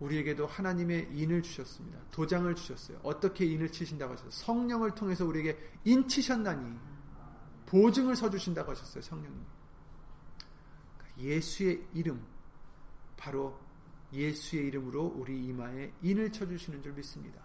우리에게도 0.00 0.46
하나님의 0.46 1.10
인을 1.12 1.42
주셨습니다. 1.42 1.98
도장을 2.10 2.54
주셨어요. 2.54 3.00
어떻게 3.02 3.44
인을 3.46 3.70
치신다고 3.70 4.12
하셨어요? 4.12 4.30
성령을 4.30 4.94
통해서 4.94 5.24
우리에게 5.24 5.58
인 5.84 6.06
치셨나니 6.08 6.78
보증을 7.66 8.16
서 8.16 8.30
주신다고 8.30 8.70
하셨어요. 8.72 9.02
성령님. 9.02 9.44
예수의 11.18 11.86
이름, 11.94 12.24
바로 13.16 13.58
예수의 14.12 14.66
이름으로 14.66 15.06
우리 15.16 15.44
이마에 15.46 15.92
인을 16.02 16.30
쳐주시는 16.32 16.82
줄 16.82 16.92
믿습니다. 16.92 17.40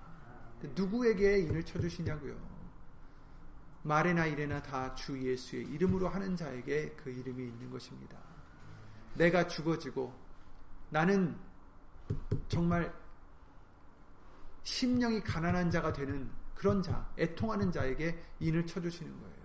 누구에게 0.75 1.39
인을 1.39 1.63
쳐주시냐고요? 1.63 2.58
말이나 3.83 4.25
이래나 4.25 4.61
다 4.61 4.93
주 4.95 5.21
예수의 5.21 5.65
이름으로 5.67 6.09
하는 6.09 6.35
자에게 6.35 6.91
그 6.95 7.09
이름이 7.09 7.43
있는 7.47 7.69
것입니다. 7.69 8.17
내가 9.15 9.47
죽어지고 9.47 10.13
나는 10.89 11.37
정말 12.47 12.93
심령이 14.63 15.21
가난한 15.21 15.71
자가 15.71 15.93
되는 15.93 16.29
그런 16.55 16.81
자, 16.81 17.09
애통하는 17.17 17.71
자에게 17.71 18.21
인을 18.39 18.65
쳐주시는 18.65 19.19
거예요. 19.19 19.39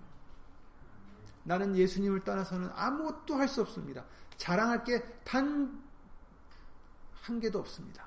나는 1.45 1.77
예수님을 1.77 2.25
떠나서는 2.25 2.71
아무것도 2.75 3.37
할 3.37 3.47
수 3.49 3.61
없습니다. 3.63 4.05
자랑할 4.37 4.83
게 4.85 5.01
단 5.25 5.85
한 7.25 7.41
개도 7.41 7.59
없습니다. 7.61 8.05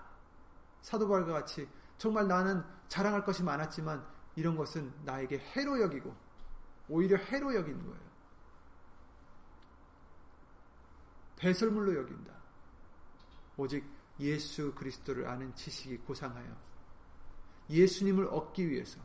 사도 0.82 1.08
바울과 1.08 1.34
같이 1.34 1.68
정말 1.98 2.28
나는 2.28 2.64
자랑할 2.88 3.26
것이 3.26 3.42
많았지만 3.42 4.06
이런 4.38 4.56
것은 4.56 4.94
나에게 5.04 5.40
해로 5.40 5.82
여기고 5.82 6.16
오히려 6.88 7.18
해로 7.18 7.56
여기는 7.56 7.84
거예요. 7.84 8.08
배설물로 11.38 11.96
여긴다. 11.96 12.34
오직 13.58 13.84
예수 14.20 14.74
그리스도를 14.76 15.28
아는 15.28 15.54
지식이 15.56 15.98
고상하여 15.98 16.56
예수님을 17.70 18.28
얻기 18.28 18.70
위해서 18.70 19.02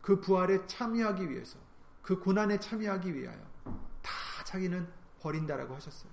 그 0.00 0.20
부활에 0.20 0.64
참여하기 0.66 1.28
위해서 1.28 1.58
그 2.00 2.18
고난에 2.20 2.58
참여하기 2.58 3.14
위하여 3.14 3.44
다 4.00 4.44
자기는 4.44 4.88
버린다라고 5.20 5.74
하셨어요. 5.74 6.10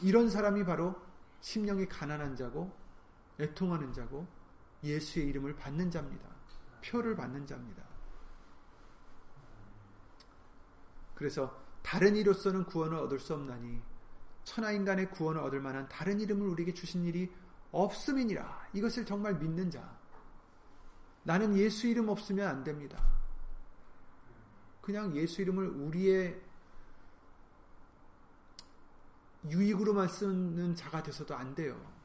이런 0.00 0.30
사람이 0.30 0.64
바로 0.64 0.94
심령이 1.42 1.86
가난한 1.86 2.36
자고 2.36 2.74
애통하는 3.38 3.92
자고 3.92 4.26
예수의 4.82 5.28
이름을 5.28 5.56
받는 5.56 5.90
자입니다. 5.90 6.28
표를 6.84 7.14
받는 7.14 7.46
자입니다. 7.46 7.82
그래서 11.14 11.62
다른 11.82 12.16
이로서는 12.16 12.64
구원을 12.64 12.96
얻을 12.96 13.18
수 13.18 13.34
없나니 13.34 13.82
천하 14.44 14.72
인간의 14.72 15.10
구원을 15.10 15.40
얻을 15.42 15.60
만한 15.60 15.88
다른 15.88 16.18
이름을 16.20 16.46
우리에게 16.48 16.72
주신 16.72 17.04
일이 17.04 17.30
없음이니라. 17.72 18.68
이것을 18.72 19.04
정말 19.04 19.34
믿는 19.34 19.70
자. 19.70 19.98
나는 21.22 21.56
예수 21.56 21.86
이름 21.86 22.08
없으면 22.08 22.48
안 22.48 22.64
됩니다. 22.64 22.98
그냥 24.80 25.14
예수 25.14 25.42
이름을 25.42 25.68
우리의 25.68 26.40
유익으로만 29.48 30.08
쓰는 30.08 30.74
자가 30.74 31.02
돼서도 31.02 31.34
안 31.34 31.54
돼요. 31.54 31.99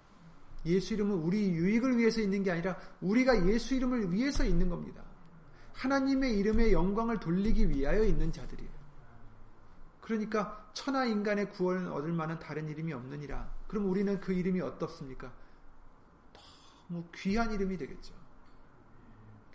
예수 0.66 0.93
이름은 0.93 1.16
우리 1.16 1.49
유익을 1.49 1.97
위해서 1.97 2.22
있는 2.22 2.43
게 2.43 2.51
아니라 2.51 2.78
우리가 3.01 3.47
예수 3.47 3.76
이름을 3.76 4.11
위해서 4.11 4.43
있는 4.43 4.70
겁니다. 4.70 5.03
하나님의 5.74 6.38
이름의 6.39 6.74
영광을 6.74 7.20
돌리기 7.20 7.70
위하여 7.70 8.03
있는 8.03 8.32
자들이에요. 8.32 8.72
그러니까 10.01 10.70
천하 10.74 11.05
인간의 11.05 11.51
구원을 11.51 11.91
얻을 11.91 12.13
만한 12.13 12.39
다른 12.39 12.68
이름이 12.70 12.93
없느니라. 12.93 13.49
그럼 13.68 13.89
우리는 13.89 14.20
그 14.20 14.34
이름이 14.34 14.61
어떻습니까? 14.61 15.32
너무 16.88 17.03
귀한 17.16 17.51
이름이 17.51 17.78
되겠죠. 17.78 18.13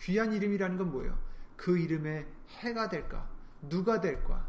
귀한 0.00 0.32
이름이라는 0.32 0.76
건 0.76 0.90
뭐예요? 0.90 1.18
그 1.56 1.78
이름에 1.78 2.26
해가 2.58 2.88
될까? 2.88 3.28
누가 3.68 4.00
될까? 4.00 4.48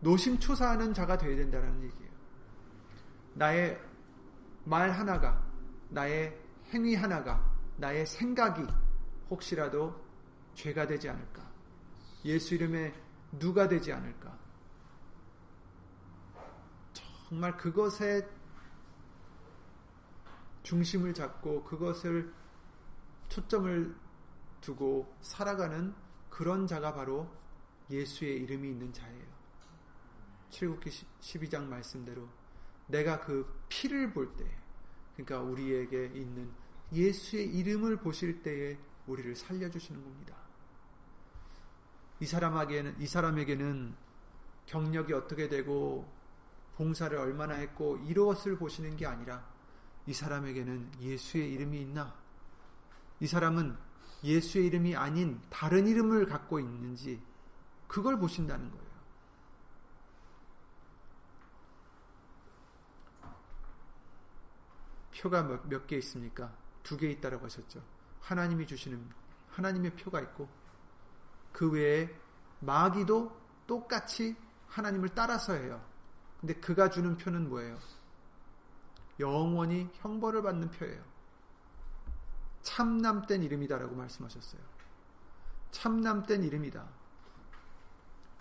노심초사하는 0.00 0.94
자가 0.94 1.18
되어야 1.18 1.36
된다는 1.36 1.82
얘기예요. 1.82 2.10
나의 3.34 3.87
말 4.68 4.90
하나가, 4.90 5.42
나의 5.88 6.38
행위 6.74 6.94
하나가, 6.94 7.42
나의 7.78 8.04
생각이 8.04 8.62
혹시라도 9.30 9.98
죄가 10.52 10.86
되지 10.86 11.08
않을까? 11.08 11.42
예수 12.26 12.54
이름에 12.54 12.92
누가 13.38 13.66
되지 13.66 13.94
않을까? 13.94 14.38
정말 16.92 17.56
그것에 17.56 18.28
중심을 20.62 21.14
잡고 21.14 21.64
그것을 21.64 22.34
초점을 23.28 23.96
두고 24.60 25.16
살아가는 25.22 25.94
그런 26.28 26.66
자가 26.66 26.92
바로 26.92 27.26
예수의 27.88 28.42
이름이 28.42 28.68
있는 28.68 28.92
자예요. 28.92 29.24
출국기 30.50 30.90
12장 31.20 31.64
말씀대로 31.64 32.28
내가 32.88 33.20
그 33.20 33.46
피를 33.68 34.12
볼 34.12 34.34
때, 34.36 34.44
그러니까 35.16 35.40
우리에게 35.40 36.06
있는 36.14 36.50
예수의 36.92 37.54
이름을 37.54 37.98
보실 37.98 38.42
때에 38.42 38.78
우리를 39.06 39.34
살려주시는 39.36 40.02
겁니다. 40.02 40.36
이 42.20 42.26
사람에게는, 42.26 42.96
이 42.98 43.06
사람에게는 43.06 43.94
경력이 44.66 45.12
어떻게 45.12 45.48
되고 45.48 46.06
봉사를 46.76 47.16
얼마나 47.16 47.54
했고 47.54 47.98
이것을 47.98 48.58
보시는 48.58 48.96
게 48.96 49.06
아니라 49.06 49.44
이 50.06 50.12
사람에게는 50.12 50.92
예수의 51.00 51.52
이름이 51.52 51.80
있나? 51.82 52.14
이 53.20 53.26
사람은 53.26 53.76
예수의 54.22 54.66
이름이 54.66 54.96
아닌 54.96 55.40
다른 55.50 55.86
이름을 55.86 56.26
갖고 56.26 56.60
있는지 56.60 57.20
그걸 57.86 58.18
보신다는 58.18 58.70
거예요. 58.70 58.87
표가 65.18 65.42
몇 65.42 65.86
개 65.86 65.96
있습니까? 65.98 66.52
두 66.82 66.96
개 66.96 67.10
있다라고 67.10 67.44
하셨죠. 67.46 67.82
하나님이 68.20 68.66
주시는 68.66 69.04
하나님의 69.50 69.96
표가 69.96 70.20
있고 70.20 70.48
그 71.52 71.70
외에 71.70 72.08
마귀도 72.60 73.36
똑같이 73.66 74.36
하나님을 74.68 75.10
따라서 75.14 75.54
해요. 75.54 75.84
근데 76.40 76.54
그가 76.54 76.88
주는 76.90 77.16
표는 77.16 77.48
뭐예요? 77.48 77.78
영원히 79.18 79.88
형벌을 79.94 80.42
받는 80.42 80.70
표예요. 80.70 81.02
참남된 82.62 83.42
이름이다라고 83.42 83.96
말씀하셨어요. 83.96 84.60
참남된 85.70 86.44
이름이다. 86.44 86.86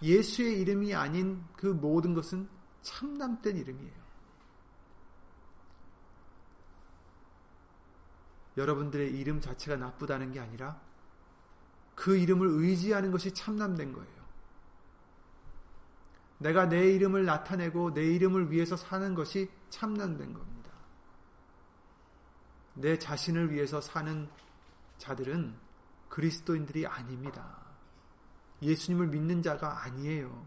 예수의 0.02 0.60
이름이 0.62 0.94
아닌 0.94 1.44
그 1.56 1.68
모든 1.68 2.14
것은 2.14 2.48
참남된 2.84 3.58
이름이에요. 3.58 4.07
여러분들의 8.58 9.18
이름 9.18 9.40
자체가 9.40 9.78
나쁘다는 9.78 10.32
게 10.32 10.40
아니라 10.40 10.82
그 11.96 12.18
이름을 12.18 12.48
의지하는 12.48 13.12
것이 13.12 13.34
참남된 13.34 13.94
거예요. 13.94 14.18
내가 16.40 16.68
내 16.68 16.92
이름을 16.92 17.26
나타내고 17.26 17.94
내 17.94 18.04
이름을 18.04 18.52
위해서 18.52 18.76
사는 18.76 19.16
것이 19.16 19.50
참남된 19.70 20.34
겁니다. 20.34 20.72
내 22.74 23.00
자신을 23.00 23.52
위해서 23.52 23.82
사는 23.82 24.30
자들은 25.00 25.56
그리스도인들이 26.10 26.86
아닙니다. 26.86 27.58
예수님을 28.62 29.08
믿는 29.08 29.42
자가 29.42 29.84
아니에요. 29.84 30.46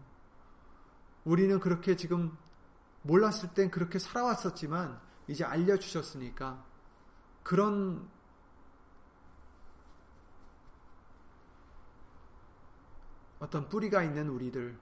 우리는 1.23 1.59
그렇게 1.59 1.95
지금 1.95 2.37
몰랐을 3.03 3.53
땐 3.53 3.69
그렇게 3.69 3.99
살아왔었지만 3.99 4.99
이제 5.27 5.43
알려주셨으니까 5.43 6.70
그런 7.43 8.09
어떤 13.39 13.67
뿌리가 13.67 14.03
있는 14.03 14.29
우리들 14.29 14.77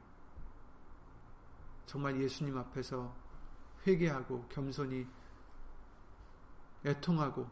정말 1.86 2.20
예수님 2.20 2.58
앞에서 2.58 3.16
회개하고 3.88 4.48
겸손히 4.50 5.08
애통하고 6.86 7.50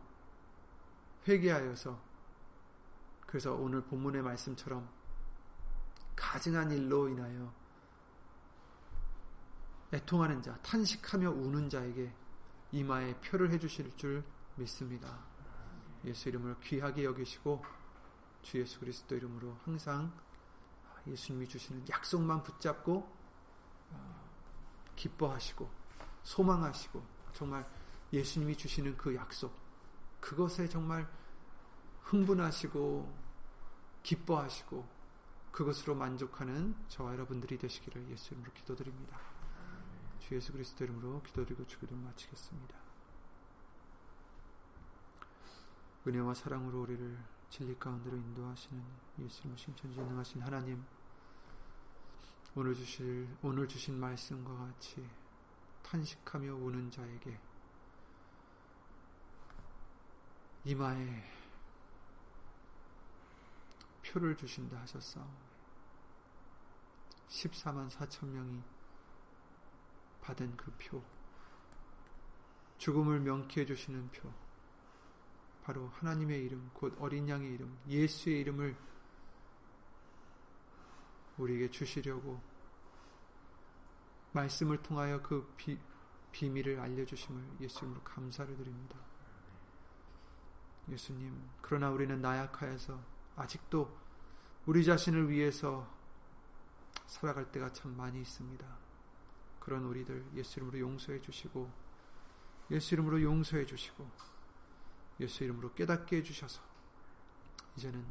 회개하여서 1.28 2.00
그래서 3.26 3.54
오늘 3.54 3.82
본문의 3.82 4.22
말씀처럼 4.22 4.88
가증한 6.16 6.72
일로 6.72 7.08
인하여 7.10 7.54
애통하는 9.94 10.42
자, 10.42 10.58
탄식하며 10.58 11.32
우는 11.32 11.70
자에게 11.70 12.12
이마에 12.74 13.16
표를 13.22 13.52
해주실 13.52 13.96
줄 13.96 14.24
믿습니다. 14.58 15.20
예수 16.06 16.30
이름을 16.30 16.60
귀하게 16.62 17.04
여기시고 17.06 17.64
주 18.42 18.60
예수 18.60 18.80
그리스도 18.80 19.16
이름으로 19.16 19.58
항상 19.64 20.12
예수님이 21.06 21.48
주시는 21.48 21.88
약속만 21.90 22.44
붙잡고 22.44 23.08
어, 23.92 24.30
기뻐하시고 24.96 25.70
소망하시고 26.24 27.04
정말 27.34 27.70
예수님이 28.12 28.56
주시는 28.56 28.98
그 28.98 29.16
약속 29.16 29.54
그것에 30.20 30.68
정말 30.68 31.08
흥분하시고 32.04 33.28
기뻐하시고 34.04 34.98
그것으로 35.52 35.96
만족하는 35.96 36.76
저와 36.88 37.14
여러분들이 37.14 37.58
되시기를 37.58 38.10
예수 38.12 38.34
이름으로 38.34 38.54
기도드립니다. 38.54 39.20
주 40.20 40.36
예수 40.36 40.52
그리스도 40.52 40.84
이름으로 40.84 41.22
기도드리고 41.24 41.66
주기도 41.66 41.96
마치겠습니다. 41.96 42.87
은혜와 46.08 46.34
사랑으로 46.34 46.84
우리를 46.84 47.18
진리 47.50 47.78
가운데로 47.78 48.16
인도하시는 48.16 48.82
예수님 49.20 49.58
신천지능하신 49.58 50.42
하나님 50.42 50.86
오늘 52.56 52.74
주실 52.74 53.28
오늘 53.42 53.68
주신 53.68 54.00
말씀과 54.00 54.56
같이 54.56 55.06
탄식하며 55.84 56.56
우는 56.56 56.90
자에게 56.90 57.38
이마에 60.64 61.30
표를 64.02 64.38
주신다 64.38 64.80
하셨사오매 64.80 65.30
14만 67.28 67.90
4천 67.90 68.28
명이 68.28 68.64
받은 70.22 70.56
그 70.56 70.74
표, 70.78 71.04
죽음을 72.78 73.20
명쾌해 73.20 73.66
주시는 73.66 74.10
표, 74.12 74.32
바로 75.68 75.90
하나님의 75.96 76.46
이름, 76.46 76.72
곧 76.74 76.96
어린 76.98 77.28
양의 77.28 77.52
이름, 77.52 77.78
예수의 77.90 78.40
이름을 78.40 78.74
우리에게 81.38 81.70
주시려고 81.70 82.42
말씀을 84.32 84.82
통하여 84.82 85.22
그 85.22 85.54
비, 85.58 85.78
비밀을 86.32 86.80
알려주심을 86.80 87.58
예수님으로 87.60 88.02
감사를 88.02 88.56
드립니다. 88.56 88.98
예수님, 90.88 91.38
그러나 91.62 91.90
우리는 91.90 92.22
나약하여서 92.22 92.98
아직도 93.36 93.94
우리 94.68 94.86
자신을 94.86 95.30
위해서 95.30 95.86
살아갈 97.08 97.52
때가 97.52 97.74
참 97.74 97.98
많이 97.98 98.22
있습니다. 98.22 98.66
그런 99.60 99.84
우리들 99.84 100.26
예수 100.36 100.60
이름으로 100.60 100.80
용서해 100.80 101.20
주시고 101.20 101.70
예수 102.72 102.96
이름으로 102.96 103.22
용서해 103.22 103.66
주시고 103.66 104.37
예수 105.20 105.44
이름으로 105.44 105.74
깨닫게 105.74 106.18
해 106.18 106.24
주셔서 106.24 106.62
이제는 107.76 108.06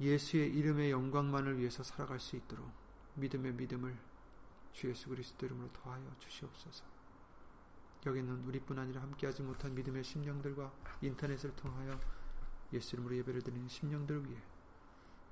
예수의 0.00 0.54
이름의 0.54 0.90
영광만을 0.90 1.58
위해서 1.58 1.82
살아갈 1.82 2.18
수 2.18 2.36
있도록 2.36 2.70
믿음의 3.14 3.54
믿음을 3.54 3.96
주 4.72 4.88
예수 4.88 5.08
그리스도 5.08 5.46
이름으로 5.46 5.70
더하여 5.72 6.14
주시옵소서. 6.18 6.84
여기는 8.06 8.44
우리뿐 8.44 8.78
아니라 8.78 9.02
함께하지 9.02 9.42
못한 9.42 9.74
믿음의 9.74 10.02
심령들과 10.04 10.72
인터넷을 11.02 11.54
통하여 11.56 12.00
예수 12.72 12.96
이름으로 12.96 13.16
예배를 13.16 13.42
드리는 13.42 13.68
심령들 13.68 14.26
위해 14.26 14.40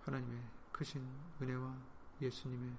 하나님의 0.03 0.43
크신 0.72 1.07
은혜와 1.41 1.76
예수님의 2.20 2.76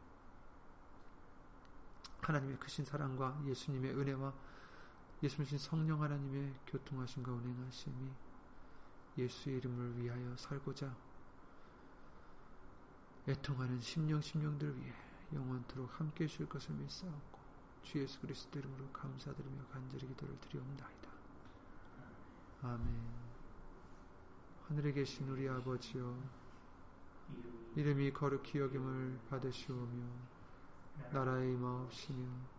하나님의 2.22 2.60
크신 2.60 2.86
사랑과 2.86 3.42
예수님의 3.48 3.98
은혜와 3.98 4.34
예수님 5.22 5.58
성령 5.58 6.02
하나님의 6.02 6.54
교통하신가 6.66 7.32
운행하심이 7.32 8.12
예수의 9.18 9.58
이름을 9.58 10.02
위하여 10.02 10.36
살고자 10.38 10.96
애통하는 13.28 13.82
심령 13.82 14.22
심령들 14.22 14.78
위해 14.78 14.94
영원토록 15.34 16.00
함께 16.00 16.24
해줄 16.24 16.48
것을 16.48 16.74
믿사옵고 16.76 17.40
주 17.84 18.00
예수 18.02 18.20
그리스도 18.22 18.60
이름으로 18.60 18.90
감사드리며 18.92 19.68
간절히 19.68 20.08
기도를 20.08 20.40
드리옵나이다. 20.40 21.10
아멘 22.62 23.30
하늘에 24.68 24.92
계신 24.94 25.28
우리 25.30 25.48
아버지여 25.50 26.18
이름이 27.76 28.14
거룩히 28.14 28.60
여김을 28.60 29.20
받으시오며 29.30 30.04
나라의 31.12 31.54
임하옵시며 31.54 32.59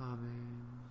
아멘. 0.00 0.89